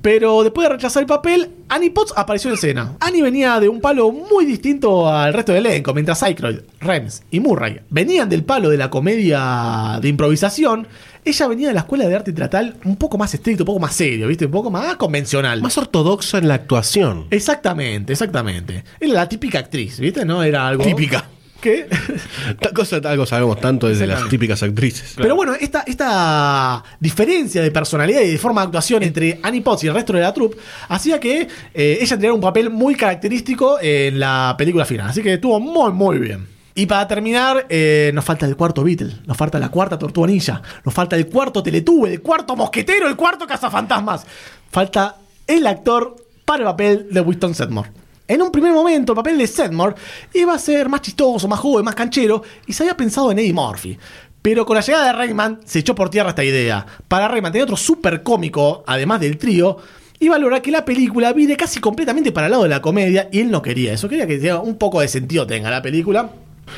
[0.00, 2.96] Pero después de rechazar el papel, Annie Potts apareció en escena.
[2.98, 7.40] Annie venía de un palo muy distinto al resto del elenco, mientras Aykroyd, Rems y
[7.40, 10.88] Murray venían del palo de la comedia de improvisación.
[11.26, 13.94] Ella venía de la escuela de arte teatral un poco más estricto, un poco más
[13.94, 14.46] serio, ¿viste?
[14.46, 15.60] Un poco más convencional.
[15.60, 17.26] Más ortodoxa en la actuación.
[17.30, 18.82] Exactamente, exactamente.
[18.98, 20.24] Era la típica actriz, ¿viste?
[20.24, 20.84] No era algo.
[20.84, 21.28] Típica.
[21.62, 21.86] ¿Qué?
[22.60, 25.14] Tal cosa, algo sabemos tanto desde las típicas actrices.
[25.16, 29.84] Pero bueno, esta, esta diferencia de personalidad y de forma de actuación entre Annie Potts
[29.84, 30.56] y el resto de la troupe
[30.88, 35.10] hacía que eh, ella tuviera un papel muy característico en la película final.
[35.10, 36.48] Así que estuvo muy, muy bien.
[36.74, 40.62] Y para terminar, eh, nos falta el cuarto Beatle, nos falta la cuarta Tortuga Ninja,
[40.84, 44.26] nos falta el cuarto Teletube, el cuarto Mosquetero, el cuarto Cazafantasmas.
[44.68, 45.14] Falta
[45.46, 48.01] el actor para el papel de Winston Sedmore.
[48.32, 49.94] En un primer momento, el papel de Sedmore
[50.32, 53.52] iba a ser más chistoso, más joven, más canchero, y se había pensado en Eddie
[53.52, 53.98] Murphy.
[54.40, 56.86] Pero con la llegada de Rayman se echó por tierra esta idea.
[57.08, 59.76] Para Rayman tenía otro súper cómico, además del trío,
[60.18, 63.28] iba a lograr que la película vire casi completamente para el lado de la comedia,
[63.30, 66.30] y él no quería eso, quería que un poco de sentido tenga la película.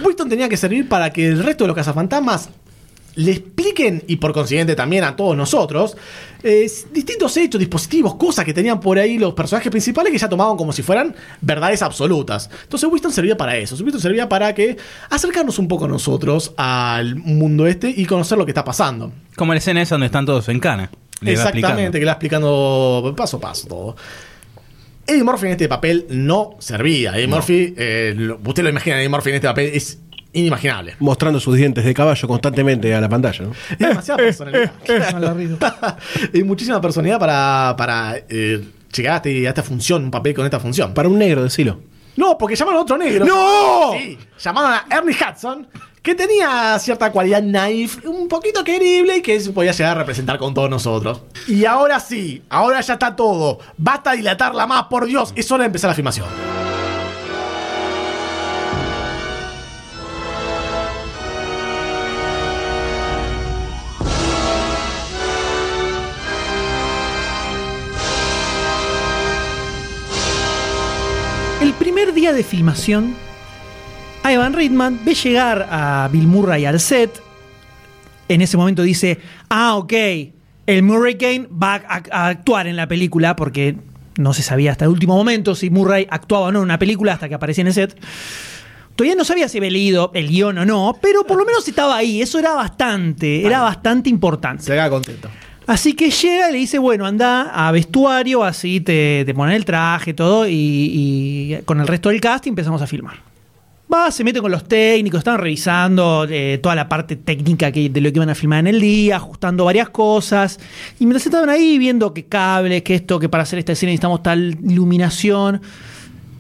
[0.05, 2.49] Winston tenía que servir para que el resto de los cazafantasmas
[3.17, 5.97] le expliquen, y por consiguiente también a todos nosotros,
[6.43, 10.57] eh, distintos hechos, dispositivos, cosas que tenían por ahí los personajes principales que ya tomaban
[10.57, 12.51] como si fueran verdades absolutas.
[12.63, 14.77] Entonces Winston servía para eso, Winston servía para que
[15.11, 19.13] acercarnos un poco nosotros al mundo este y conocer lo que está pasando.
[19.37, 20.91] Como la escena esa donde están todos en cana.
[21.23, 23.97] Exactamente, que le va explicando paso a paso todo.
[25.07, 27.13] Eddie Murphy en este papel no servía.
[27.17, 29.99] Eddie Murphy, eh, usted lo imagina, Eddie Murphy en este papel es
[30.35, 30.97] inimaginable.
[30.99, 33.45] Mostrando sus dientes de caballo constantemente a la pantalla.
[33.47, 33.53] ¿no?
[33.71, 34.73] Es demasiada personalidad.
[36.35, 38.63] Hay muchísima personalidad para, para eh,
[38.95, 40.93] llegar a, este- a esta función, un papel con esta función.
[40.95, 41.81] Para un negro, decilo.
[42.17, 43.25] No, porque llamaron a otro negro.
[43.25, 43.93] ¡No!
[43.99, 45.67] Sí, llamaron a Ernie Hudson,
[46.01, 50.39] que tenía cierta cualidad naif, un poquito querible y que se podía llegar a representar
[50.39, 51.23] con todos nosotros.
[51.49, 53.59] Y ahora sí, ahora ya está todo.
[53.77, 55.33] Basta dilatarla más, por Dios.
[55.35, 56.27] Es hora de empezar la filmación.
[72.25, 73.15] Día de filmación,
[74.25, 77.21] Ivan Reitman ve llegar a Bill Murray al set.
[78.31, 79.19] En ese momento dice,
[79.51, 79.93] ah, ok,
[80.65, 83.77] el Murray Kane va a, a actuar en la película porque
[84.17, 87.13] no se sabía hasta el último momento si Murray actuaba o no en una película
[87.13, 88.01] hasta que aparecía en el set.
[88.97, 91.95] Todavía no sabía si había leído el guion o no, pero por lo menos estaba
[91.95, 92.23] ahí.
[92.23, 94.63] Eso era bastante, era bastante importante.
[94.63, 95.29] Se haga contento.
[95.67, 99.65] Así que llega y le dice, bueno, anda a vestuario, así te, te ponen el
[99.65, 103.17] traje, todo, y, con el resto del cast empezamos a filmar.
[103.93, 108.01] Va, se mete con los técnicos, estaban revisando eh, toda la parte técnica que, de
[108.01, 110.59] lo que iban a filmar en el día, ajustando varias cosas.
[110.99, 114.23] Y mientras estaban ahí viendo qué cables, que esto, que para hacer esta escena necesitamos
[114.23, 115.63] tal iluminación,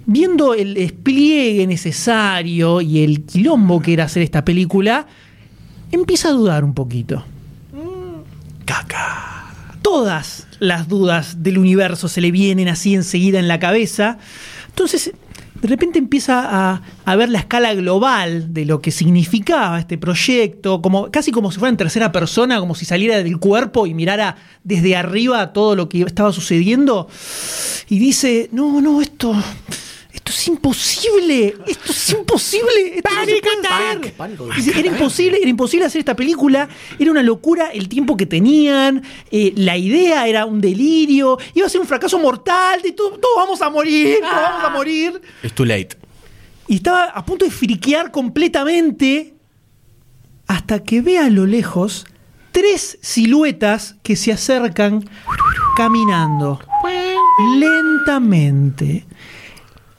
[0.07, 5.07] viendo el despliegue necesario y el quilombo que era hacer esta película,
[5.93, 7.25] empieza a dudar un poquito.
[9.83, 14.19] Todas las dudas del universo se le vienen así enseguida en la cabeza.
[14.69, 15.13] Entonces,
[15.61, 20.83] de repente empieza a, a ver la escala global de lo que significaba este proyecto,
[20.83, 24.37] como, casi como si fuera en tercera persona, como si saliera del cuerpo y mirara
[24.63, 27.09] desde arriba todo lo que estaba sucediendo.
[27.89, 29.35] Y dice, no, no, esto...
[30.27, 32.97] Esto es imposible, esto es imposible.
[32.97, 34.15] Esto no se puede hacer".
[34.15, 34.49] Pánico.
[34.57, 36.67] Dice, Era imposible, era imposible hacer esta película,
[36.99, 41.69] era una locura el tiempo que tenían, eh, la idea era un delirio, iba a
[41.69, 45.21] ser un fracaso mortal, de todo- todos vamos a morir, todos vamos a morir.
[45.43, 45.91] Es too late.
[46.69, 49.35] Y estaba a punto de friquear completamente
[50.47, 52.07] hasta que ve a lo lejos
[52.51, 55.05] tres siluetas que se acercan
[55.77, 56.61] caminando
[57.61, 59.05] lentamente.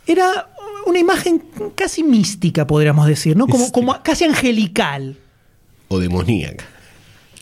[0.08, 0.50] Era
[0.86, 1.44] una imagen
[1.76, 3.48] casi mística, podríamos decir, ¿no?
[3.48, 5.18] Como, como casi angelical.
[5.88, 6.66] O demoníaca.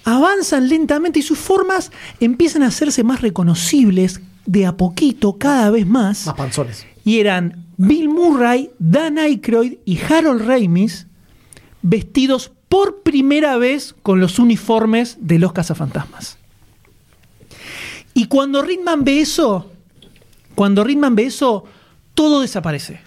[0.05, 5.87] Avanzan lentamente y sus formas empiezan a hacerse más reconocibles de a poquito, cada vez
[5.87, 6.25] más.
[6.25, 6.85] Más panzones.
[7.05, 11.07] Y eran Bill Murray, Dan Aykroyd y Harold Ramis
[11.81, 16.37] vestidos por primera vez con los uniformes de los cazafantasmas.
[18.13, 19.71] Y cuando Ritman ve eso,
[20.55, 21.65] cuando Ritman ve eso,
[22.13, 23.01] todo desaparece.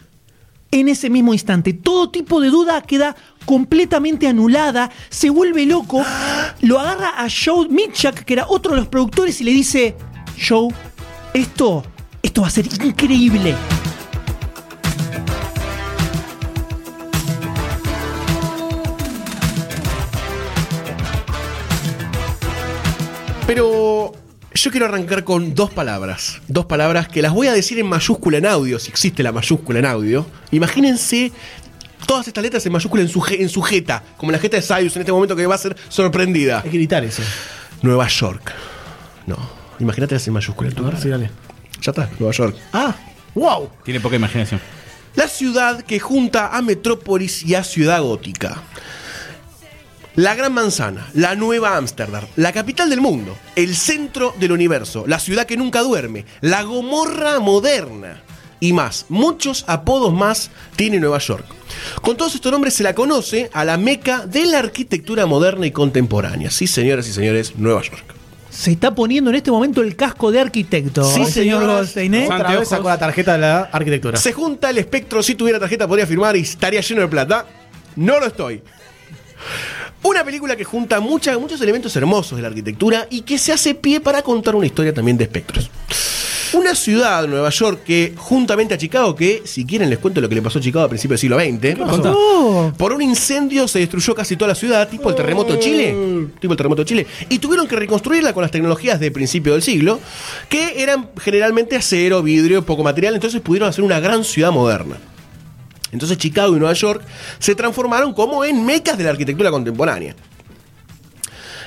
[0.70, 6.04] En ese mismo instante, todo tipo de duda queda completamente anulada, se vuelve loco,
[6.60, 9.96] lo agarra a Joe Mitchak, que era otro de los productores, y le dice,
[10.36, 10.68] Joe,
[11.32, 11.84] esto,
[12.22, 13.54] esto va a ser increíble.
[23.46, 24.12] Pero
[24.56, 26.40] yo quiero arrancar con dos palabras.
[26.48, 29.78] Dos palabras que las voy a decir en mayúscula en audio, si existe la mayúscula
[29.78, 30.26] en audio.
[30.50, 31.32] Imagínense
[32.06, 34.94] todas estas letras en mayúscula en su, en su jeta, como la jeta de Sayus
[34.96, 36.58] en este momento que va a ser sorprendida.
[36.64, 37.22] Hay que gritar eso.
[37.82, 38.52] Nueva York.
[39.26, 39.36] No.
[39.78, 41.02] Imagínate en mayúscula en tu A ver, cara.
[41.02, 41.30] sí, dale.
[41.82, 42.56] Ya está, Nueva York.
[42.72, 42.94] Ah,
[43.34, 43.70] wow.
[43.84, 44.60] Tiene poca imaginación.
[45.14, 48.62] La ciudad que junta a Metrópolis y a Ciudad Gótica.
[50.16, 55.18] La Gran Manzana, la Nueva Ámsterdam, la capital del mundo, el centro del universo, la
[55.18, 58.22] ciudad que nunca duerme, la Gomorra moderna
[58.58, 59.04] y más.
[59.10, 61.44] Muchos apodos más tiene Nueva York.
[62.00, 65.70] Con todos estos nombres se la conoce a la meca de la arquitectura moderna y
[65.70, 66.50] contemporánea.
[66.50, 68.14] Sí, señoras y señores, Nueva York.
[68.48, 71.04] Se está poniendo en este momento el casco de arquitecto.
[71.04, 71.66] Sí, ¿eh, señor.
[71.66, 72.14] Goldstein.
[72.14, 72.24] ¿eh?
[72.24, 74.16] Otra vez sacó la tarjeta de la arquitectura.
[74.16, 77.44] Se junta el espectro, si tuviera tarjeta podría firmar y estaría lleno de plata.
[77.96, 78.62] No lo estoy.
[80.06, 83.74] Una película que junta mucha- muchos elementos hermosos de la arquitectura y que se hace
[83.74, 85.68] pie para contar una historia también de espectros.
[86.52, 90.36] Una ciudad, Nueva York, que juntamente a Chicago, que si quieren les cuento lo que
[90.36, 91.76] le pasó a Chicago a principios del siglo XX.
[92.78, 95.94] Por un incendio se destruyó casi toda la ciudad, tipo el terremoto de Chile.
[96.40, 97.06] Tipo el terremoto de Chile.
[97.28, 99.98] Y tuvieron que reconstruirla con las tecnologías de principio del siglo,
[100.48, 103.14] que eran generalmente acero, vidrio, poco material.
[103.14, 104.96] Entonces pudieron hacer una gran ciudad moderna.
[105.96, 107.02] Entonces Chicago y Nueva York
[107.38, 110.14] se transformaron como en mecas de la arquitectura contemporánea.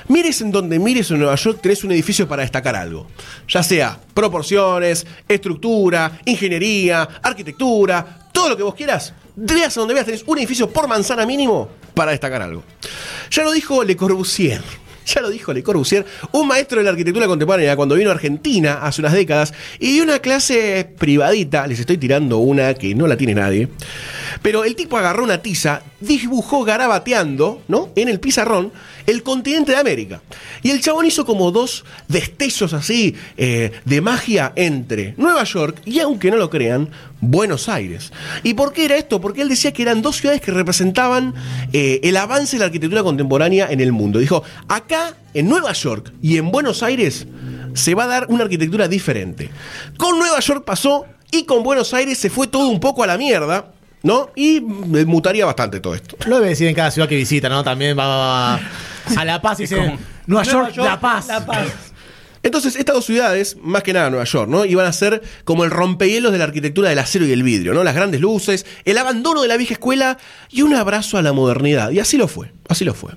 [0.06, 3.06] Mires en donde mires en Nueva York, tenés un edificio para destacar algo.
[3.48, 9.12] Ya sea proporciones, estructura, ingeniería, arquitectura, todo lo que vos quieras.
[9.36, 12.64] Veas a donde veas, tenés un edificio por manzana mínimo para destacar algo.
[13.30, 14.62] Ya lo dijo Le Corbusier.
[15.14, 18.78] Ya lo dijo Le Corbusier, un maestro de la arquitectura contemporánea cuando vino a Argentina
[18.82, 23.16] hace unas décadas y dio una clase privadita, les estoy tirando una que no la
[23.16, 23.68] tiene nadie,
[24.40, 27.90] pero el tipo agarró una tiza, dibujó garabateando, ¿no?
[27.94, 28.72] En el pizarrón,
[29.06, 30.22] el continente de América.
[30.62, 36.00] Y el chabón hizo como dos destellos así eh, de magia entre Nueva York y,
[36.00, 36.88] aunque no lo crean,
[37.20, 38.12] Buenos Aires.
[38.42, 39.20] ¿Y por qué era esto?
[39.20, 41.34] Porque él decía que eran dos ciudades que representaban
[41.72, 44.18] eh, el avance de la arquitectura contemporánea en el mundo.
[44.18, 47.26] Dijo, acá en Nueva York y en Buenos Aires
[47.74, 49.50] se va a dar una arquitectura diferente.
[49.96, 53.18] Con Nueva York pasó y con Buenos Aires se fue todo un poco a la
[53.18, 53.72] mierda,
[54.02, 54.30] ¿no?
[54.36, 56.16] Y mutaría bastante todo esto.
[56.26, 57.62] Lo debe decir en cada ciudad que visita, ¿no?
[57.64, 58.60] También va a,
[59.16, 61.26] a La Paz y dice como- Nueva York, La Paz.
[61.28, 61.66] La Paz.
[62.42, 64.64] Entonces, estas dos ciudades, más que nada Nueva York, ¿no?
[64.64, 67.84] Iban a ser como el rompehielos de la arquitectura del acero y el vidrio, ¿no?
[67.84, 70.16] Las grandes luces, el abandono de la vieja escuela
[70.48, 71.90] y un abrazo a la modernidad.
[71.90, 73.12] Y así lo fue, así lo fue.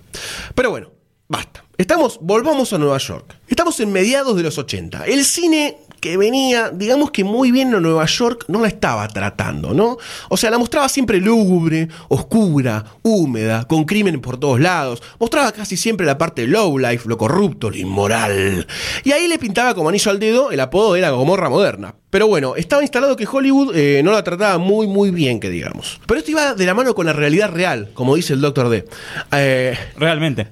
[0.56, 0.92] Pero bueno,
[1.30, 1.64] basta.
[1.78, 3.36] Estamos, volvamos a Nueva York.
[3.48, 5.06] Estamos en mediados de los 80.
[5.06, 9.74] El cine que venía, digamos que muy bien a Nueva York, no la estaba tratando,
[9.74, 9.98] ¿no?
[10.28, 15.02] O sea, la mostraba siempre lúgubre, oscura, húmeda, con crimen por todos lados.
[15.18, 18.68] Mostraba casi siempre la parte low life, lo corrupto, lo inmoral.
[19.06, 21.96] Y ahí le pintaba como anillo al dedo el apodo de la Gomorra moderna.
[22.10, 26.02] Pero bueno, estaba instalado que Hollywood eh, no la trataba muy, muy bien, que digamos.
[26.06, 28.84] Pero esto iba de la mano con la realidad real, como dice el Doctor D.
[29.32, 30.50] Eh, Realmente.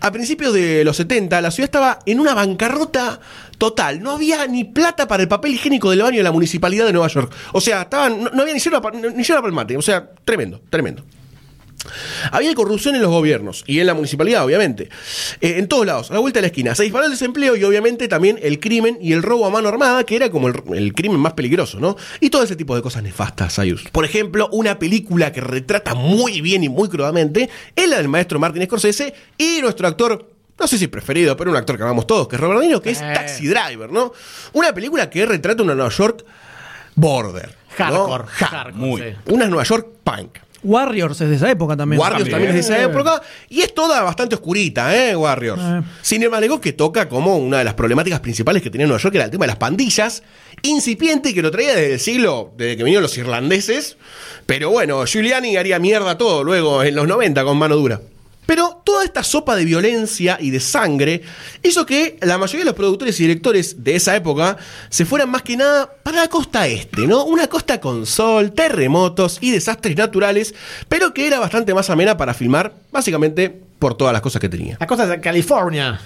[0.00, 3.20] a principios de los 70, la ciudad estaba en una bancarrota
[3.56, 4.02] total.
[4.02, 7.08] No había ni plata para el papel higiénico del baño de la municipalidad de Nueva
[7.08, 7.32] York.
[7.52, 8.80] O sea, estaban, no, había ni siquiera,
[9.14, 9.76] ni para el mate.
[9.76, 11.04] O sea, tremendo, tremendo.
[12.30, 14.88] Había corrupción en los gobiernos y en la municipalidad, obviamente.
[15.40, 16.74] Eh, en todos lados, a la vuelta de la esquina.
[16.74, 20.04] Se disparó el desempleo y obviamente también el crimen y el robo a mano armada,
[20.04, 21.96] que era como el, el crimen más peligroso, ¿no?
[22.20, 23.84] Y todo ese tipo de cosas nefastas, Sayus.
[23.92, 28.38] Por ejemplo, una película que retrata muy bien y muy crudamente es la del maestro
[28.38, 30.33] Martin Scorsese y nuestro actor.
[30.58, 32.80] No sé si preferido, pero un actor que amamos todos, que es Robert De Niro,
[32.80, 33.10] que es Eh.
[33.14, 34.12] Taxi Driver, ¿no?
[34.52, 36.24] Una película que retrata una Nueva York
[36.94, 37.54] border.
[37.78, 37.84] ¿no?
[37.84, 38.24] Hardcore.
[38.28, 39.00] Hardcore, muy.
[39.02, 39.08] sí.
[39.32, 40.38] Una Nueva York punk.
[40.62, 42.00] Warriors es de esa época también.
[42.00, 43.20] Warriors también es de esa época.
[43.50, 45.14] Y es toda bastante oscurita, ¿eh?
[45.14, 45.60] Warriors.
[45.62, 45.82] Eh.
[46.00, 49.18] Sin embargo, que toca como una de las problemáticas principales que tenía Nueva York, que
[49.18, 50.22] era el tema de las pandillas.
[50.62, 53.98] Incipiente y que lo traía desde el siglo, desde que vinieron los irlandeses.
[54.46, 58.00] Pero bueno, Giuliani haría mierda todo luego en los 90 con mano dura.
[58.46, 61.22] Pero toda esta sopa de violencia y de sangre
[61.62, 64.58] hizo que la mayoría de los productores y directores de esa época
[64.90, 67.24] se fueran más que nada para la costa este, ¿no?
[67.24, 70.54] Una costa con sol, terremotos y desastres naturales,
[70.88, 74.76] pero que era bastante más amena para filmar, básicamente por todas las cosas que tenía.
[74.78, 76.00] La costa de California.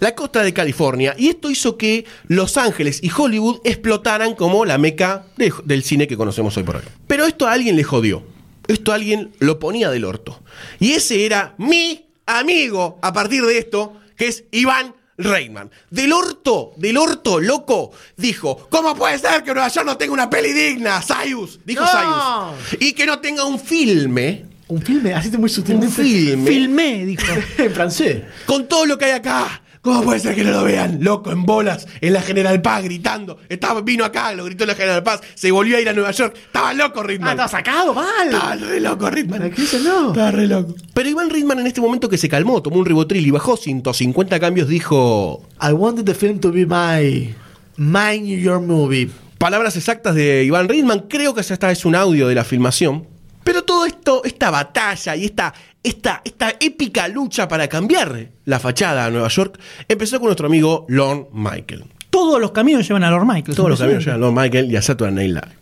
[0.00, 4.78] La costa de California, y esto hizo que Los Ángeles y Hollywood explotaran como la
[4.78, 6.82] meca de- del cine que conocemos hoy por hoy.
[7.08, 8.22] Pero esto a alguien le jodió.
[8.68, 10.40] Esto alguien lo ponía del orto.
[10.78, 15.70] Y ese era mi amigo a partir de esto, que es Iván Reitman.
[15.90, 20.30] Del orto, del orto, loco, dijo, ¿cómo puede ser que Nueva York no tenga una
[20.30, 21.02] peli digna?
[21.02, 21.88] Sayus, dijo No.
[21.90, 22.76] Sayus.
[22.80, 26.02] Y que no tenga un filme, Un filme, así muy un sutilmente.
[26.02, 27.24] filme, Filmé, dijo.
[27.58, 28.22] en francés.
[28.46, 29.62] con todo lo que hay acá.
[29.80, 30.98] ¿Cómo puede ser que no lo vean?
[31.02, 33.38] Loco, en bolas, en la General Paz, gritando.
[33.48, 36.10] Estaba, vino acá, lo gritó en la General Paz, se volvió a ir a Nueva
[36.10, 36.34] York.
[36.36, 37.30] Estaba loco Ah, Ritman.
[37.30, 38.06] estaba sacado, mal.
[38.26, 39.50] Estaba re loco Ritman.
[39.50, 40.08] ¿Qué dice no?
[40.08, 40.74] Estaba re loco.
[40.94, 44.40] Pero Iván Ritman en este momento que se calmó, tomó un ribotril y bajó 150
[44.40, 45.42] cambios, dijo...
[45.62, 47.34] I wanted the film to be my
[47.76, 49.08] my New York movie.
[49.38, 53.06] Palabras exactas de Iván Ritman, creo que esta es un audio de la filmación.
[53.48, 59.06] Pero todo esto, esta batalla y esta, esta, esta épica lucha para cambiar la fachada
[59.06, 61.86] a Nueva York, empezó con nuestro amigo Lorne Michael.
[62.10, 63.56] Todos los caminos llevan a Lord Michael.
[63.56, 65.56] Todos los caminos llegan a Lord Michael y a Saturday Night Live.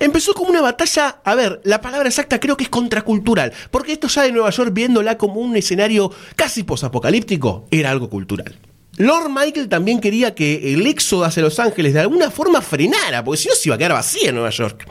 [0.00, 4.08] Empezó como una batalla, a ver, la palabra exacta creo que es contracultural, porque esto
[4.08, 8.56] ya de Nueva York viéndola como un escenario casi posapocalíptico, era algo cultural.
[8.98, 13.38] Lord Michael también quería que el éxodo hacia Los Ángeles de alguna forma frenara, porque
[13.42, 14.86] si no se iba a quedar vacía en Nueva York.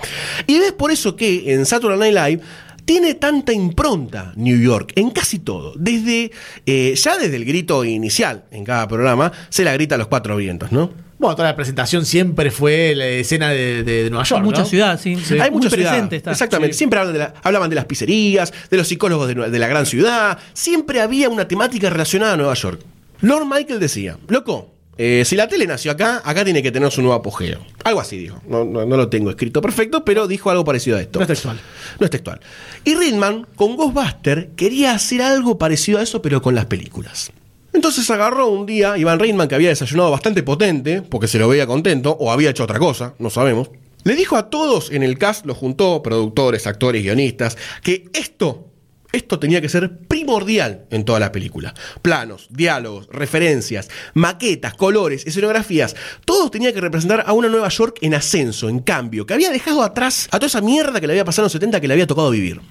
[0.47, 2.43] Y es por eso que en Saturday Night Live
[2.86, 5.74] tiene tanta impronta New York en casi todo.
[5.76, 6.32] Desde,
[6.66, 10.36] eh, ya desde el grito inicial en cada programa, se la grita a los cuatro
[10.38, 10.89] vientos, ¿no?
[11.20, 14.43] Bueno, toda la presentación siempre fue la escena de, de- de Nueva York.
[14.43, 14.66] Mucha ¿no?
[14.68, 15.18] ciudad, sí.
[15.41, 16.14] Hay mucha ciudad.
[16.14, 16.32] está.
[16.32, 16.74] Exactamente.
[16.74, 16.78] Sí.
[16.78, 19.86] Siempre hablan de, la- hablaban de las pizzerías, de los psicólogos de, de la gran
[19.88, 20.38] ciudad.
[20.53, 22.82] Siempre había una temática relacionada a Nueva York.
[23.22, 27.01] Lord Michael decía, loco, eh, si la tele nació acá, acá tiene que tener su
[27.01, 27.59] nuevo apogeo.
[27.84, 28.41] Algo así dijo.
[28.47, 31.20] No, no- no lo tengo escrito perfecto, pero dijo algo parecido a esto.
[31.20, 31.59] No es textual.
[31.99, 32.39] No es textual.
[32.84, 37.32] Y Ridman, con Ghostbuster, quería hacer algo parecido a eso, pero con las películas.
[37.74, 41.68] Entonces agarró un día Iván Reitman, que había desayunado bastante potente, porque se lo veía
[41.68, 43.70] contento, o había hecho otra cosa, no sabemos.
[44.03, 48.68] Le dijo a todos en el cast, lo juntó, productores, actores, guionistas, que esto,
[49.12, 51.74] esto tenía que ser primordial en toda la película.
[52.01, 55.95] Planos, diálogos, referencias, maquetas, colores, escenografías,
[56.26, 59.84] todo tenía que representar a una Nueva York en ascenso, en cambio, que había dejado
[59.84, 62.08] atrás a toda esa mierda que le había pasado en los 70 que le había
[62.08, 62.62] tocado vivir.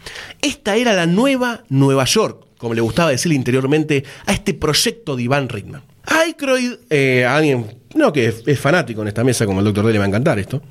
[0.43, 5.23] Esta era la nueva Nueva York, como le gustaba decirle interiormente a este proyecto de
[5.23, 5.83] Iván Reitman.
[6.05, 9.87] Aykroyd, eh, alguien no que es, es fanático en esta mesa, como el Dr.
[9.87, 10.63] D le va a encantar esto.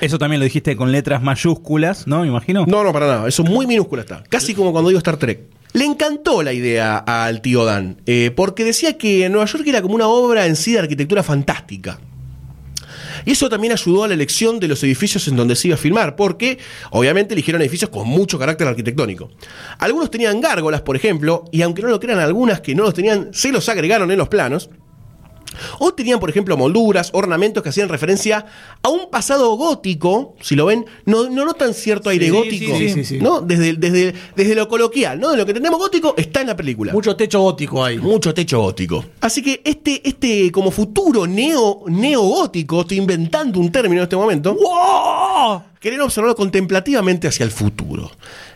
[0.00, 2.22] Eso también lo dijiste con letras mayúsculas, ¿no?
[2.22, 2.64] Me imagino.
[2.66, 3.28] No, no, para nada.
[3.28, 4.22] Eso muy minúscula está.
[4.28, 5.40] Casi como cuando digo Star Trek.
[5.72, 9.94] Le encantó la idea al tío Dan, eh, porque decía que Nueva York era como
[9.94, 11.98] una obra en sí de arquitectura fantástica.
[13.26, 15.78] Y eso también ayudó a la elección de los edificios en donde se iba a
[15.78, 16.58] filmar, porque
[16.90, 19.30] obviamente eligieron edificios con mucho carácter arquitectónico.
[19.78, 23.28] Algunos tenían gárgolas, por ejemplo, y aunque no lo crean algunas que no los tenían,
[23.32, 24.70] se los agregaron en los planos.
[25.78, 28.46] O tenían, por ejemplo, molduras, ornamentos que hacían referencia
[28.82, 32.88] a un pasado gótico, si lo ven, no, no notan cierto aire Sí, gótico, sí,
[32.90, 33.18] sí, sí.
[33.18, 33.40] ¿no?
[33.40, 35.30] Desde, desde, desde lo coloquial, ¿no?
[35.30, 36.92] De lo que tenemos gótico está en la película.
[36.92, 37.98] Mucho techo gótico ahí.
[37.98, 39.04] Mucho techo gótico.
[39.20, 44.56] Así que este, este como futuro neo, neogótico, estoy inventando un término en este momento,
[45.80, 48.10] querían observarlo contemplativamente hacia el futuro.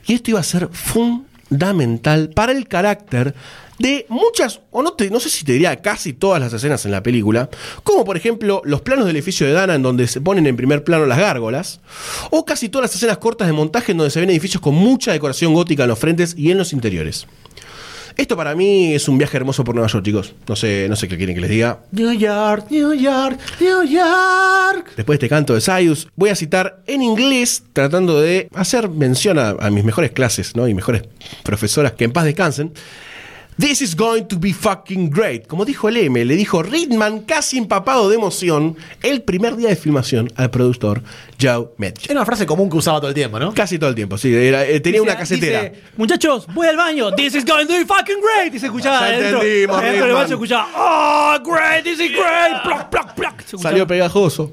[0.07, 3.34] Y esto iba a ser fundamental para el carácter
[3.79, 6.93] de muchas, o no, te- no sé si te diría casi todas las escenas en
[6.93, 7.49] la película,
[7.83, 10.85] como por ejemplo los planos del edificio de Dana en donde se ponen en primer
[10.85, 11.81] plano las gárgolas,
[12.31, 15.12] o casi todas las escenas cortas de montaje en donde se ven edificios con mucha
[15.12, 17.27] decoración gótica en los frentes y en los interiores.
[18.14, 20.35] Esto para mí es un viaje hermoso por Nueva York, chicos.
[20.47, 21.79] No sé, no sé qué quieren que les diga.
[21.93, 24.93] New York, New York, New York.
[24.97, 29.39] Después de este canto de Sayus, voy a citar en inglés, tratando de hacer mención
[29.39, 30.68] a, a mis mejores clases, ¿no?
[30.68, 31.05] Y mejores
[31.43, 32.75] profesoras que en paz descansen.
[33.59, 35.46] This is going to be fucking great.
[35.46, 39.76] Como dijo el M, le dijo Ridman, casi empapado de emoción, el primer día de
[39.76, 41.03] filmación al productor
[41.40, 42.07] Joe Metch.
[42.07, 43.53] Era una frase común que usaba todo el tiempo, ¿no?
[43.53, 44.34] Casi todo el tiempo, sí.
[44.34, 45.64] era- eh, tenía una casetera.
[45.64, 47.14] Dice, Muchachos, voy al baño.
[47.14, 48.55] This is going to be fucking great.
[48.55, 49.66] Y se escuchaba Ya adentro del
[50.12, 50.68] baño se escuchaba.
[50.74, 52.62] Oh, great, this is great.
[52.64, 53.34] Ploc, ploc, ploc.
[53.40, 53.70] Se escuchaba.
[53.70, 54.53] Salió pegajoso.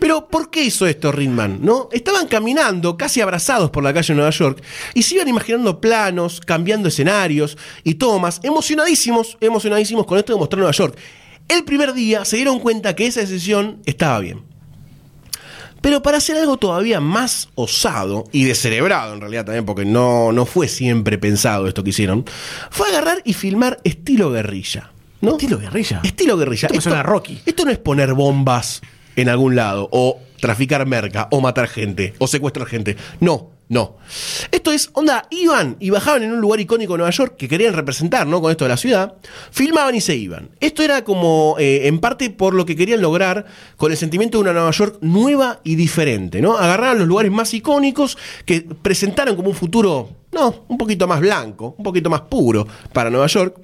[0.00, 1.58] Pero, ¿por qué hizo esto Ridman?
[1.62, 1.88] ¿No?
[1.92, 4.62] Estaban caminando, casi abrazados por la calle de Nueva York,
[4.94, 10.58] y se iban imaginando planos, cambiando escenarios y tomas, emocionadísimos, emocionadísimos con esto de mostrar
[10.58, 10.96] Nueva York.
[11.48, 14.42] El primer día se dieron cuenta que esa decisión estaba bien.
[15.84, 20.46] Pero para hacer algo todavía más osado y descerebrado en realidad también, porque no, no
[20.46, 22.24] fue siempre pensado esto que hicieron,
[22.70, 24.92] fue agarrar y filmar estilo guerrilla.
[25.20, 25.32] ¿no?
[25.32, 26.00] Estilo guerrilla.
[26.02, 26.68] Estilo guerrilla.
[26.72, 27.40] Esto a Rocky.
[27.44, 28.80] Esto no es poner bombas
[29.16, 32.96] en algún lado, o traficar merca, o matar gente, o secuestrar gente.
[33.20, 33.96] No, no.
[34.50, 37.72] Esto es, onda, iban y bajaban en un lugar icónico de Nueva York que querían
[37.72, 38.42] representar, ¿no?
[38.42, 39.14] Con esto de la ciudad,
[39.50, 40.50] filmaban y se iban.
[40.60, 43.46] Esto era como, eh, en parte, por lo que querían lograr
[43.78, 46.58] con el sentimiento de una Nueva York nueva y diferente, ¿no?
[46.58, 51.74] Agarraron los lugares más icónicos que presentaron como un futuro, no, un poquito más blanco,
[51.78, 53.56] un poquito más puro para Nueva York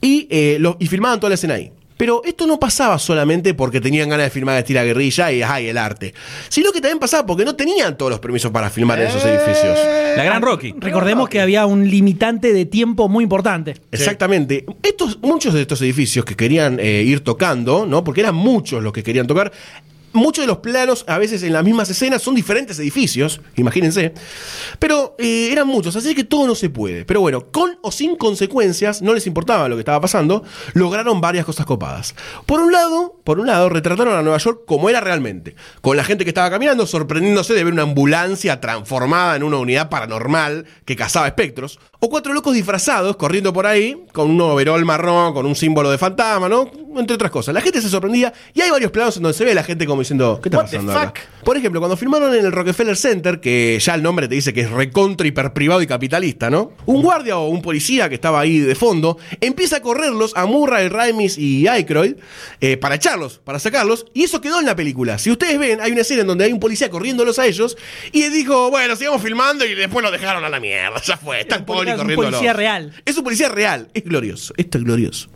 [0.00, 1.72] y, eh, lo- y filmaban toda la escena ahí.
[1.96, 5.78] Pero esto no pasaba solamente porque tenían ganas de filmar estilo guerrilla y ay, el
[5.78, 6.14] arte,
[6.48, 9.78] sino que también pasaba porque no tenían todos los permisos para filmar en esos edificios.
[10.16, 10.74] La gran Rocky.
[10.78, 13.76] Recordemos que había un limitante de tiempo muy importante.
[13.90, 14.64] Exactamente.
[14.82, 18.04] Estos, muchos de estos edificios que querían eh, ir tocando, ¿no?
[18.04, 19.52] Porque eran muchos los que querían tocar.
[20.16, 24.14] Muchos de los planos, a veces en las mismas escenas, son diferentes edificios, imagínense.
[24.78, 27.04] Pero eh, eran muchos, así que todo no se puede.
[27.04, 30.42] Pero bueno, con o sin consecuencias, no les importaba lo que estaba pasando,
[30.72, 32.14] lograron varias cosas copadas.
[32.46, 36.04] Por un lado, por un lado, retrataron a Nueva York como era realmente, con la
[36.04, 40.94] gente que estaba caminando, sorprendiéndose de ver una ambulancia transformada en una unidad paranormal que
[40.94, 45.56] cazaba espectros, o cuatro locos disfrazados corriendo por ahí con un overol marrón, con un
[45.56, 46.70] símbolo de fantasma, ¿no?
[46.96, 47.52] Entre otras cosas.
[47.52, 49.86] La gente se sorprendía y hay varios planos en donde se ve a la gente
[49.86, 51.06] como diciendo, ¿qué está What the pasando acá?".
[51.08, 51.44] fuck?
[51.44, 54.60] Por ejemplo, cuando filmaron en el Rockefeller Center, que ya el nombre te dice que
[54.60, 56.72] es recontra hiper privado y capitalista, ¿no?
[56.86, 60.88] Un guardia o un policía que estaba ahí de fondo empieza a correrlos a Murray,
[60.88, 62.14] Ramis y Aykroyd
[62.60, 62.94] eh, para
[63.44, 65.18] para sacarlos, y eso quedó en la película.
[65.18, 67.76] Si ustedes ven, hay una escena en donde hay un policía corriéndolos a ellos
[68.12, 71.40] y él dijo, bueno, sigamos filmando y después lo dejaron a la mierda, ya fue,
[71.40, 72.32] está el poli es un corriéndolos.
[72.32, 72.92] policía real.
[73.04, 75.28] Es un policía real, es glorioso, esto es glorioso.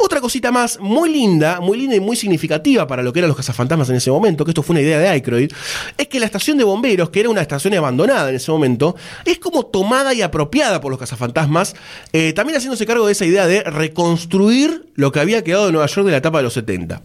[0.00, 3.36] Otra cosita más muy linda, muy linda y muy significativa para lo que eran los
[3.36, 5.50] cazafantasmas en ese momento, que esto fue una idea de Aykroyd,
[5.96, 8.94] es que la estación de bomberos, que era una estación abandonada en ese momento,
[9.24, 11.74] es como tomada y apropiada por los cazafantasmas,
[12.12, 15.86] eh, también haciéndose cargo de esa idea de reconstruir lo que había quedado de Nueva
[15.88, 17.02] York de la etapa de los 70.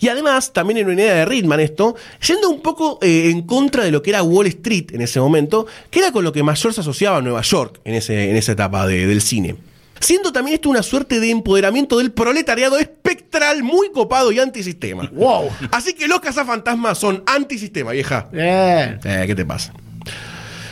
[0.00, 1.96] Y además, también en una idea de Ritman esto,
[2.26, 5.66] yendo un poco eh, en contra de lo que era Wall Street en ese momento,
[5.90, 8.52] que era con lo que mayor se asociaba a Nueva York en, ese, en esa
[8.52, 9.56] etapa de- del cine.
[10.00, 15.10] Siendo también esto una suerte de empoderamiento del proletariado espectral muy copado y antisistema.
[15.12, 15.50] Wow.
[15.70, 18.28] Así que los cazafantasmas son antisistema, vieja.
[18.32, 19.00] Bien.
[19.04, 19.72] Eh, ¿Qué te pasa?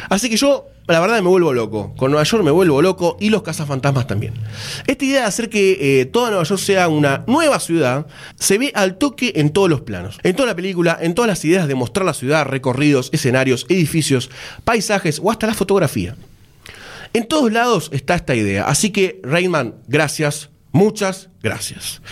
[0.08, 1.94] Así que yo, la verdad, me vuelvo loco.
[1.96, 4.34] Con Nueva York me vuelvo loco y los cazafantasmas también.
[4.86, 8.06] Esta idea de hacer que eh, toda Nueva York sea una nueva ciudad
[8.38, 10.18] se ve al toque en todos los planos.
[10.22, 14.30] En toda la película, en todas las ideas de mostrar la ciudad, recorridos, escenarios, edificios,
[14.64, 16.16] paisajes o hasta la fotografía.
[17.14, 18.64] En todos lados está esta idea.
[18.64, 22.02] Así que, Rayman, gracias, muchas gracias.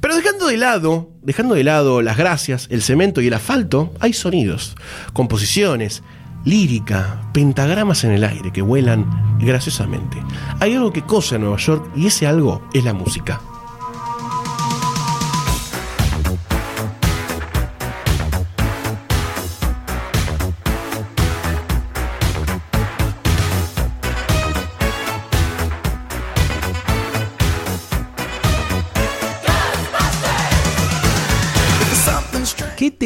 [0.00, 4.14] Pero dejando de lado, dejando de lado las gracias, el cemento y el asfalto, hay
[4.14, 4.74] sonidos,
[5.12, 6.02] composiciones,
[6.46, 10.16] lírica, pentagramas en el aire que vuelan graciosamente.
[10.60, 13.42] Hay algo que cosa en Nueva York y ese algo es la música.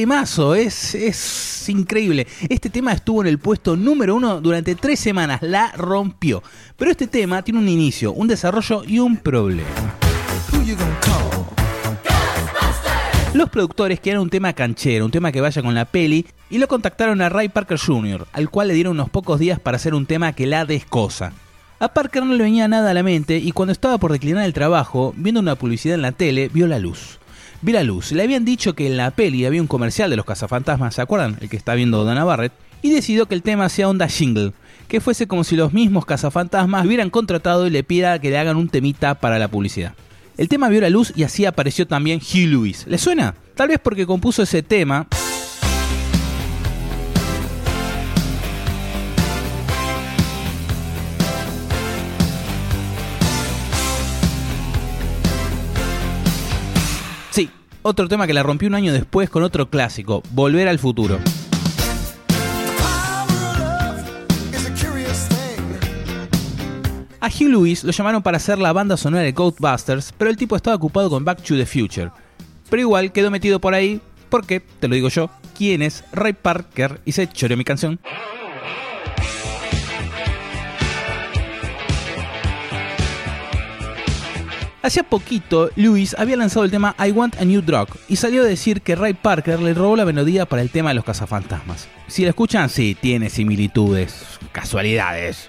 [0.02, 2.26] Temazo, es, es increíble.
[2.48, 6.42] Este tema estuvo en el puesto número uno durante tres semanas, la rompió.
[6.76, 9.68] Pero este tema tiene un inicio, un desarrollo y un problema.
[13.32, 16.66] Los productores querían un tema canchero, un tema que vaya con la peli, y lo
[16.66, 20.06] contactaron a Ray Parker Jr., al cual le dieron unos pocos días para hacer un
[20.06, 21.32] tema que la descosa.
[21.78, 24.52] A Parker no le venía nada a la mente y cuando estaba por declinar el
[24.52, 27.20] trabajo, viendo una publicidad en la tele, vio la luz.
[27.62, 28.10] Vio la luz.
[28.10, 31.38] Le habían dicho que en la peli había un comercial de los cazafantasmas, ¿se acuerdan?
[31.40, 32.52] El que está viendo Dana Barrett.
[32.82, 34.52] Y decidió que el tema sea onda jingle,
[34.88, 38.56] que fuese como si los mismos cazafantasmas hubieran contratado y le pida que le hagan
[38.56, 39.94] un temita para la publicidad.
[40.36, 42.84] El tema vio la luz y así apareció también Hugh Lewis.
[42.88, 43.36] ¿Le suena?
[43.54, 45.06] Tal vez porque compuso ese tema.
[57.82, 61.18] Otro tema que la rompió un año después con otro clásico, Volver al futuro.
[67.20, 70.56] A Hugh Lewis lo llamaron para hacer la banda sonora de Ghostbusters, pero el tipo
[70.56, 72.10] estaba ocupado con Back to the Future.
[72.68, 77.00] Pero igual quedó metido por ahí porque, te lo digo yo, ¿quién es Ray Parker?
[77.04, 78.00] Y se choreó mi canción.
[84.82, 88.46] Hacía poquito, Lewis había lanzado el tema I Want a New Drug y salió a
[88.46, 91.86] decir que Ray Parker le robó la melodía para el tema de los cazafantasmas.
[92.08, 95.46] Si lo escuchan, sí, tiene similitudes, casualidades.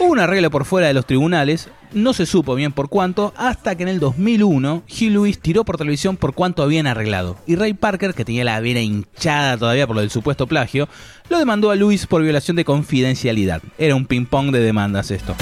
[0.00, 3.76] Hubo un arreglo por fuera de los tribunales, no se supo bien por cuánto, hasta
[3.76, 7.38] que en el 2001 Hugh Lewis tiró por televisión por cuánto habían arreglado.
[7.46, 10.88] Y Ray Parker, que tenía la vena hinchada todavía por lo del supuesto plagio,
[11.28, 13.62] lo demandó a Lewis por violación de confidencialidad.
[13.78, 15.36] Era un ping-pong de demandas esto.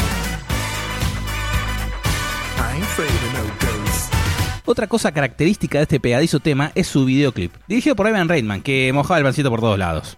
[4.67, 8.93] Otra cosa característica de este pegadizo tema es su videoclip, dirigido por Evan Reitman, que
[8.93, 10.17] mojaba el pancito por todos lados.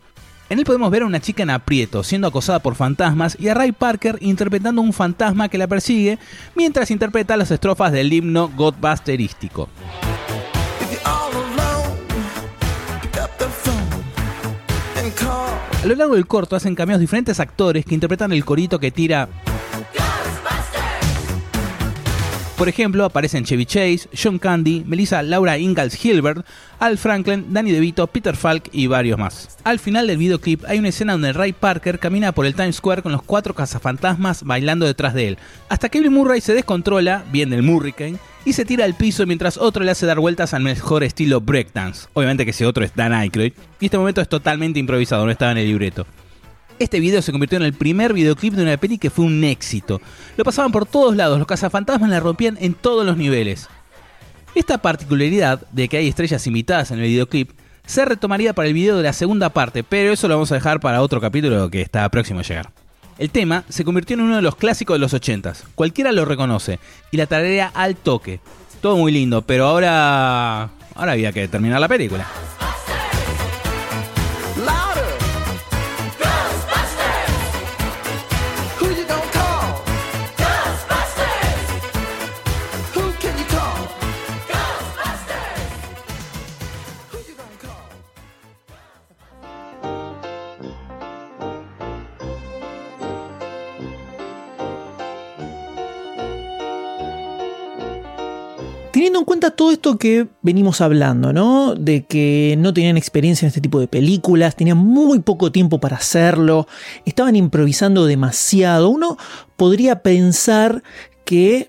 [0.49, 3.55] En él podemos ver a una chica en aprieto, siendo acosada por fantasmas, y a
[3.55, 6.21] Ray Parker interpretando un fantasma que la persigue,
[6.55, 9.69] mientras interpreta las estrofas del himno Godbusterístico.
[15.83, 19.29] A lo largo del corto hacen cameos diferentes actores que interpretan el corito que tira
[22.57, 26.47] Por ejemplo, aparecen Chevy Chase, John Candy, Melissa Laura Ingalls Hilbert,
[26.79, 29.59] Al Franklin, Danny DeVito, Peter Falk y varios más.
[29.63, 33.03] Al final del videoclip hay una escena donde Ray Parker camina por el Times Square
[33.03, 35.39] con los cuatro cazafantasmas bailando detrás de él,
[35.69, 39.59] hasta que Bill Murray se descontrola, bien del Murricane, y se tira al piso mientras
[39.59, 42.09] otro le hace dar vueltas al mejor estilo breakdance.
[42.15, 45.53] Obviamente que ese otro es Dan Aykroyd, y este momento es totalmente improvisado, no estaba
[45.53, 46.07] en el libreto.
[46.79, 50.01] Este video se convirtió en el primer videoclip de una peli que fue un éxito.
[50.37, 53.69] Lo pasaban por todos lados, los cazafantasmas la rompían en todos los niveles.
[54.55, 57.51] Esta particularidad de que hay estrellas invitadas en el videoclip
[57.87, 60.81] se retomaría para el video de la segunda parte, pero eso lo vamos a dejar
[60.81, 62.71] para otro capítulo que está próximo a llegar.
[63.19, 66.79] El tema se convirtió en uno de los clásicos de los 80s, cualquiera lo reconoce,
[67.11, 68.41] y la tarea al toque.
[68.83, 70.69] Todo muy lindo, pero ahora.
[70.95, 72.27] ahora había que terminar la película.
[98.97, 101.75] Teniendo en cuenta todo esto que venimos hablando, ¿no?
[101.75, 105.99] De que no tenían experiencia en este tipo de películas, tenían muy poco tiempo para
[105.99, 106.67] hacerlo,
[107.05, 108.89] estaban improvisando demasiado.
[108.89, 109.19] Uno
[109.59, 110.83] podría pensar
[111.27, 111.69] que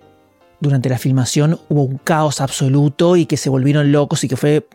[0.62, 4.66] durante la filmación hubo un caos absoluto y que se volvieron locos y que fue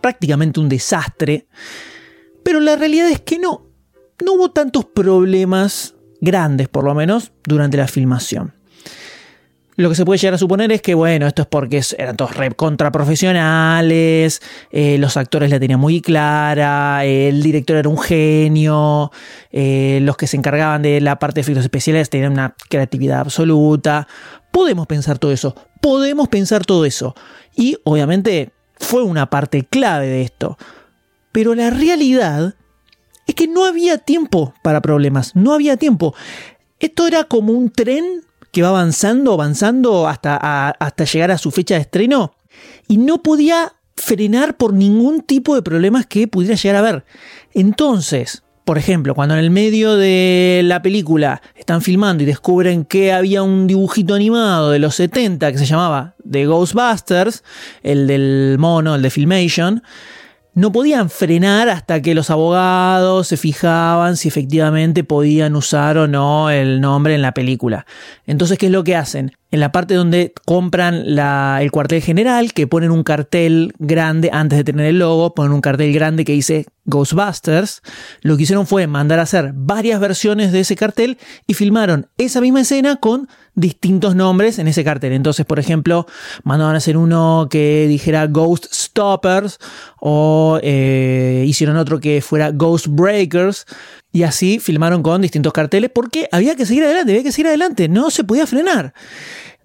[0.00, 1.48] prácticamente un desastre.
[2.44, 3.66] Pero la realidad es que no.
[4.24, 8.55] No hubo tantos problemas grandes, por lo menos, durante la filmación.
[9.76, 12.34] Lo que se puede llegar a suponer es que, bueno, esto es porque eran todos
[12.34, 14.40] re contraprofesionales,
[14.70, 19.12] eh, los actores la tenían muy clara, el director era un genio,
[19.52, 24.08] eh, los que se encargaban de la parte de efectos especiales tenían una creatividad absoluta.
[24.50, 27.14] Podemos pensar todo eso, podemos pensar todo eso.
[27.54, 30.56] Y obviamente fue una parte clave de esto.
[31.32, 32.54] Pero la realidad
[33.26, 36.14] es que no había tiempo para problemas, no había tiempo.
[36.78, 38.22] Esto era como un tren
[38.56, 42.32] que va avanzando, avanzando hasta, hasta llegar a su fecha de estreno
[42.88, 47.04] y no podía frenar por ningún tipo de problemas que pudiera llegar a haber.
[47.52, 53.12] Entonces, por ejemplo, cuando en el medio de la película están filmando y descubren que
[53.12, 57.44] había un dibujito animado de los 70 que se llamaba de Ghostbusters,
[57.82, 59.82] el del mono, el de Filmation,
[60.56, 66.48] no podían frenar hasta que los abogados se fijaban si efectivamente podían usar o no
[66.48, 67.84] el nombre en la película.
[68.26, 69.32] Entonces, ¿qué es lo que hacen?
[69.50, 74.64] En la parte donde compran el cuartel general, que ponen un cartel grande antes de
[74.64, 77.82] tener el logo, ponen un cartel grande que dice Ghostbusters,
[78.22, 82.40] lo que hicieron fue mandar a hacer varias versiones de ese cartel y filmaron esa
[82.40, 85.12] misma escena con distintos nombres en ese cartel.
[85.12, 86.06] Entonces, por ejemplo,
[86.44, 89.58] mandaban a hacer uno que dijera Ghost Stoppers
[90.00, 93.66] o eh, hicieron otro que fuera Ghost Breakers
[94.16, 97.86] y así filmaron con distintos carteles porque había que seguir adelante, había que seguir adelante,
[97.86, 98.94] no se podía frenar.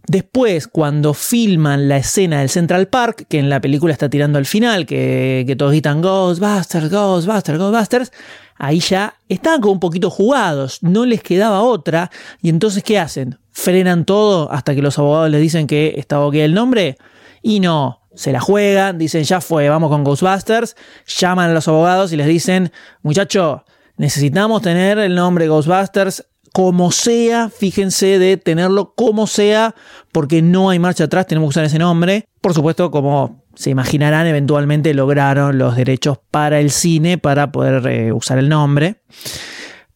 [0.07, 4.45] Después, cuando filman la escena del Central Park, que en la película está tirando al
[4.45, 8.11] final, que, que todos gritan Ghostbusters, Ghostbusters, Ghostbusters,
[8.57, 12.11] ahí ya estaban como un poquito jugados, no les quedaba otra,
[12.41, 13.40] y entonces ¿qué hacen?
[13.52, 16.98] ¿Frenan todo hasta que los abogados les dicen que está ok el nombre?
[17.41, 20.76] Y no, se la juegan, dicen ya fue, vamos con Ghostbusters,
[21.07, 23.64] llaman a los abogados y les dicen, muchacho,
[24.02, 29.76] necesitamos tener el nombre Ghostbusters como sea, fíjense de tenerlo como sea,
[30.11, 32.26] porque no hay marcha atrás, tenemos que usar ese nombre.
[32.41, 38.11] Por supuesto, como se imaginarán, eventualmente lograron los derechos para el cine para poder eh,
[38.11, 39.03] usar el nombre.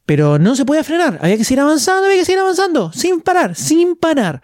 [0.06, 3.56] Pero no se podía frenar, había que seguir avanzando, había que seguir avanzando, sin parar,
[3.56, 4.44] sin parar.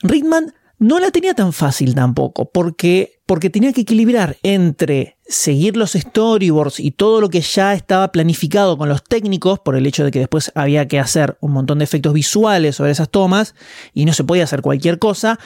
[0.00, 5.92] Rickman no la tenía tan fácil tampoco, porque, porque tenía que equilibrar entre seguir los
[5.92, 10.10] storyboards y todo lo que ya estaba planificado con los técnicos, por el hecho de
[10.10, 13.54] que después había que hacer un montón de efectos visuales sobre esas tomas
[13.94, 15.38] y no se podía hacer cualquier cosa,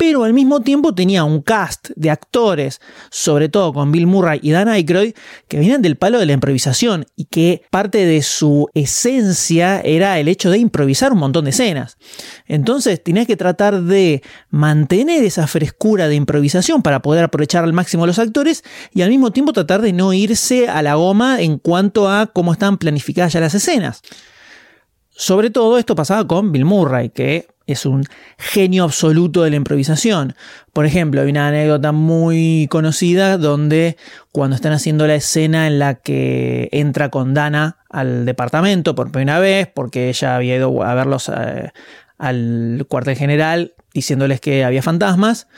[0.00, 4.50] pero al mismo tiempo tenía un cast de actores, sobre todo con Bill Murray y
[4.50, 5.12] Dan Aykroyd,
[5.46, 10.28] que venían del palo de la improvisación y que parte de su esencia era el
[10.28, 11.98] hecho de improvisar un montón de escenas.
[12.46, 18.04] Entonces tenías que tratar de mantener esa frescura de improvisación para poder aprovechar al máximo
[18.04, 18.64] a los actores
[18.94, 22.54] y al mismo tiempo tratar de no irse a la goma en cuanto a cómo
[22.54, 24.00] están planificadas ya las escenas.
[25.10, 28.04] Sobre todo esto pasaba con Bill Murray, que es un
[28.38, 30.34] genio absoluto de la improvisación.
[30.72, 33.96] Por ejemplo, hay una anécdota muy conocida donde
[34.32, 39.38] cuando están haciendo la escena en la que entra con Dana al departamento por primera
[39.38, 41.70] vez, porque ella había ido a verlos eh,
[42.18, 45.48] al cuartel general diciéndoles que había fantasmas,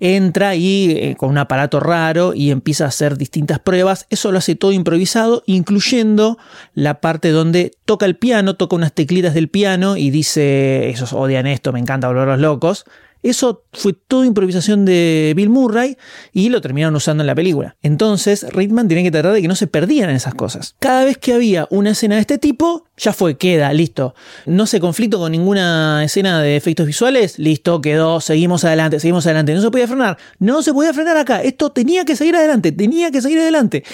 [0.00, 4.06] entra y eh, con un aparato raro y empieza a hacer distintas pruebas.
[4.10, 6.38] Eso lo hace todo improvisado, incluyendo
[6.74, 11.46] la parte donde toca el piano, toca unas teclitas del piano y dice, esos odian
[11.46, 12.84] esto, me encanta volverlos locos.
[13.22, 15.96] Eso fue toda improvisación de Bill Murray
[16.32, 17.76] y lo terminaron usando en la película.
[17.82, 20.76] Entonces, Rickman tenía que tratar de que no se perdieran esas cosas.
[20.78, 24.14] Cada vez que había una escena de este tipo, ya fue, queda, listo.
[24.46, 29.54] No se conflicto con ninguna escena de efectos visuales, listo, quedó, seguimos adelante, seguimos adelante.
[29.54, 31.42] No se podía frenar, no se podía frenar acá.
[31.42, 33.84] Esto tenía que seguir adelante, tenía que seguir adelante.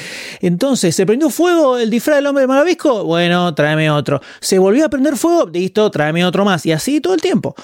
[0.41, 3.05] Entonces, ¿se prendió fuego el disfraz del hombre de Malabisco?
[3.05, 4.21] Bueno, tráeme otro.
[4.41, 5.49] ¿Se volvió a prender fuego?
[5.49, 6.67] Listo, tráeme otro más.
[6.67, 7.55] Y así todo el tiempo.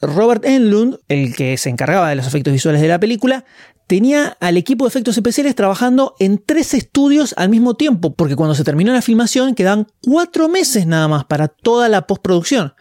[0.00, 3.44] Robert Enlund, el que se encargaba de los efectos visuales de la película,
[3.86, 8.54] tenía al equipo de efectos especiales trabajando en tres estudios al mismo tiempo, porque cuando
[8.54, 12.74] se terminó la filmación quedaban cuatro meses nada más para toda la postproducción.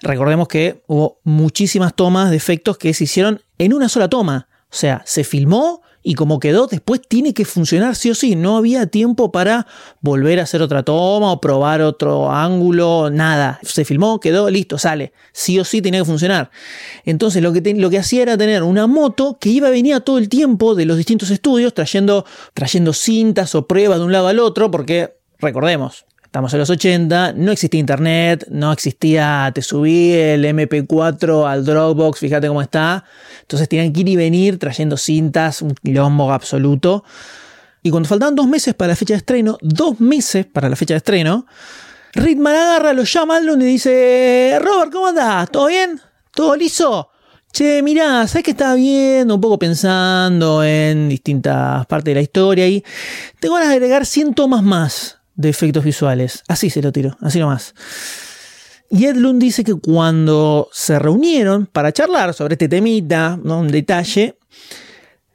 [0.00, 4.48] Recordemos que hubo muchísimas tomas de efectos que se hicieron en una sola toma.
[4.70, 8.36] O sea, se filmó y como quedó, después tiene que funcionar sí o sí.
[8.36, 9.66] No había tiempo para
[10.00, 13.58] volver a hacer otra toma o probar otro ángulo, nada.
[13.64, 15.12] Se filmó, quedó, listo, sale.
[15.32, 16.52] Sí o sí tenía que funcionar.
[17.04, 20.18] Entonces lo que, lo que hacía era tener una moto que iba y venía todo
[20.18, 22.24] el tiempo de los distintos estudios trayendo,
[22.54, 26.06] trayendo cintas o pruebas de un lado al otro porque, recordemos,
[26.36, 32.18] Estamos en los 80, no existía internet, no existía, te subí el MP4 al Dropbox,
[32.18, 33.04] fíjate cómo está.
[33.40, 37.04] Entonces tenían que ir y venir trayendo cintas, un quilombo absoluto.
[37.82, 40.92] Y cuando faltaban dos meses para la fecha de estreno, dos meses para la fecha
[40.92, 41.46] de estreno,
[42.12, 45.50] Ritman agarra, lo llama a Alun y dice, Robert, ¿cómo andás?
[45.50, 45.98] ¿Todo bien?
[46.34, 47.12] ¿Todo liso?
[47.50, 49.36] Che, mirá, ¿sabes que estaba viendo?
[49.36, 52.84] Un poco pensando en distintas partes de la historia y
[53.40, 56.42] tengo ganas de agregar 100 tomas más de efectos visuales.
[56.48, 57.74] Así se lo tiro, así nomás.
[58.90, 63.60] Y Ed Lund dice que cuando se reunieron para charlar sobre este temita, ¿no?
[63.60, 64.38] un detalle,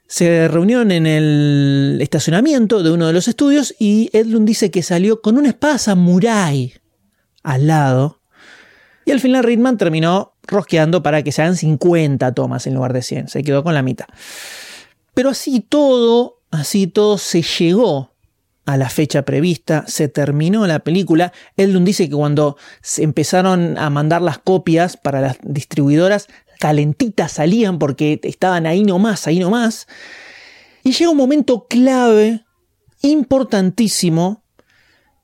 [0.07, 4.83] se reunieron en el estacionamiento de uno de los estudios y Ed Lund dice que
[4.83, 6.73] salió con una espada samurai
[7.43, 8.21] al lado.
[9.05, 13.01] Y al final Ritman terminó rosqueando para que se hagan 50 tomas en lugar de
[13.01, 13.27] 100.
[13.29, 14.05] Se quedó con la mitad.
[15.13, 18.10] Pero así todo, así todo se llegó
[18.65, 21.33] a la fecha prevista, se terminó la película.
[21.57, 26.27] Eldun dice que cuando se empezaron a mandar las copias para las distribuidoras,
[26.59, 29.87] calentitas salían porque estaban ahí nomás, ahí nomás.
[30.83, 32.45] Y llega un momento clave,
[33.01, 34.43] importantísimo,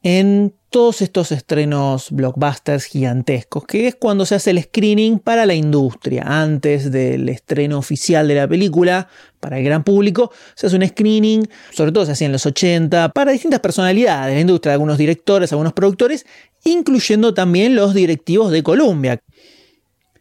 [0.09, 5.53] en todos estos estrenos blockbusters gigantescos, que es cuando se hace el screening para la
[5.53, 6.23] industria.
[6.25, 9.09] Antes del estreno oficial de la película,
[9.41, 13.09] para el gran público, se hace un screening, sobre todo se hacía en los 80,
[13.09, 16.25] para distintas personalidades de la industria, algunos directores, algunos productores,
[16.63, 19.19] incluyendo también los directivos de Columbia.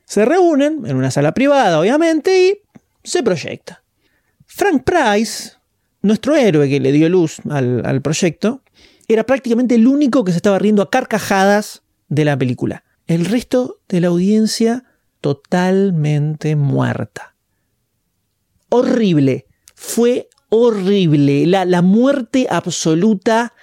[0.04, 2.58] Se reúnen en una sala privada, obviamente, y
[3.04, 3.84] se proyecta.
[4.46, 5.52] Frank Price,
[6.02, 8.62] nuestro héroe que le dio luz al, al proyecto,
[9.08, 12.84] era prácticamente el único que se estaba riendo a carcajadas de la película.
[13.06, 14.84] El resto de la audiencia
[15.20, 17.36] totalmente muerta.
[18.68, 19.46] Horrible.
[19.74, 21.46] Fue horrible.
[21.46, 23.54] La, la muerte absoluta.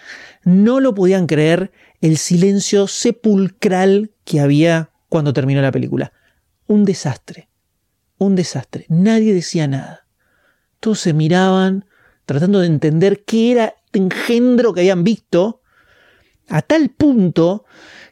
[0.44, 1.72] No lo podían creer
[2.02, 6.14] el silencio sepulcral que había cuando terminó la película.
[6.68, 7.49] Un desastre.
[8.18, 8.86] Un desastre.
[8.90, 10.07] Nadie decía nada.
[10.80, 11.86] Todos se miraban
[12.26, 15.61] tratando de entender qué era engendro que habían visto,
[16.49, 17.65] a tal punto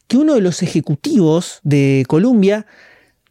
[0.07, 2.65] que uno de los ejecutivos de Columbia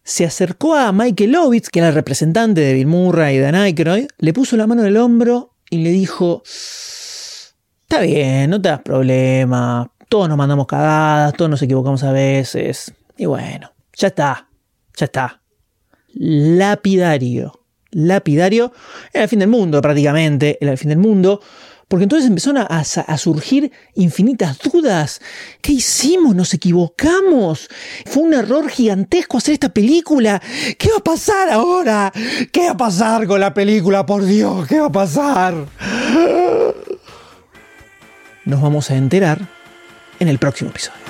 [0.02, 4.08] se acercó a Michael Lovitz, que era el representante de Bill Murray y Dan Aykroyd,
[4.18, 8.80] le puso la mano en el hombro y le dijo, está bien, no te das
[8.82, 14.48] problema, todos nos mandamos cagadas, todos nos equivocamos a veces, y bueno, ya está,
[14.96, 15.42] ya está.
[16.14, 17.60] Lapidario,
[17.90, 18.72] lapidario,
[19.12, 21.40] era el fin del mundo prácticamente, era el fin del mundo,
[21.90, 25.20] porque entonces empezaron a, a, surgir infinitas dudas.
[25.60, 26.36] ¿Qué hicimos?
[26.36, 27.68] ¿Nos equivocamos?
[28.06, 30.40] ¿Fue un error gigantesco hacer esta película?
[30.78, 32.12] ¿Qué va a pasar ahora?
[32.52, 34.06] ¿Qué va a pasar con la película?
[34.06, 35.66] Por Dios, ¿qué va a pasar?
[38.44, 39.40] Nos vamos a enterar
[40.20, 41.09] en el próximo episodio.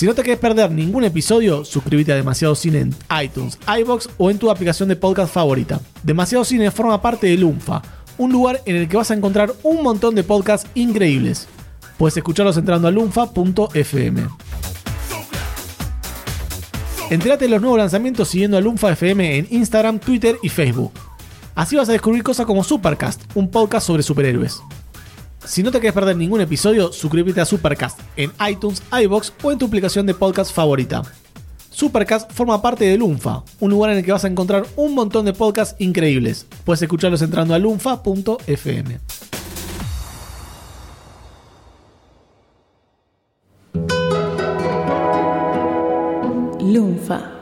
[0.00, 4.30] Si no te quieres perder ningún episodio, suscríbete a Demasiado Cine en iTunes, iBox o
[4.30, 5.78] en tu aplicación de podcast favorita.
[6.02, 7.82] Demasiado Cine forma parte de Lunfa,
[8.16, 11.48] un lugar en el que vas a encontrar un montón de podcasts increíbles.
[11.98, 14.22] Puedes escucharlos entrando a lunfa.fm.
[17.10, 20.92] Entérate de los nuevos lanzamientos siguiendo a Lunfa FM en Instagram, Twitter y Facebook.
[21.54, 24.62] Así vas a descubrir cosas como Supercast, un podcast sobre superhéroes.
[25.44, 29.58] Si no te quieres perder ningún episodio, suscríbete a Supercast en iTunes, iBox o en
[29.58, 31.02] tu aplicación de podcast favorita.
[31.70, 35.24] Supercast forma parte de Lunfa, un lugar en el que vas a encontrar un montón
[35.24, 36.46] de podcasts increíbles.
[36.64, 39.00] Puedes escucharlos entrando a lunfa.fm.
[46.60, 47.39] Lunfa.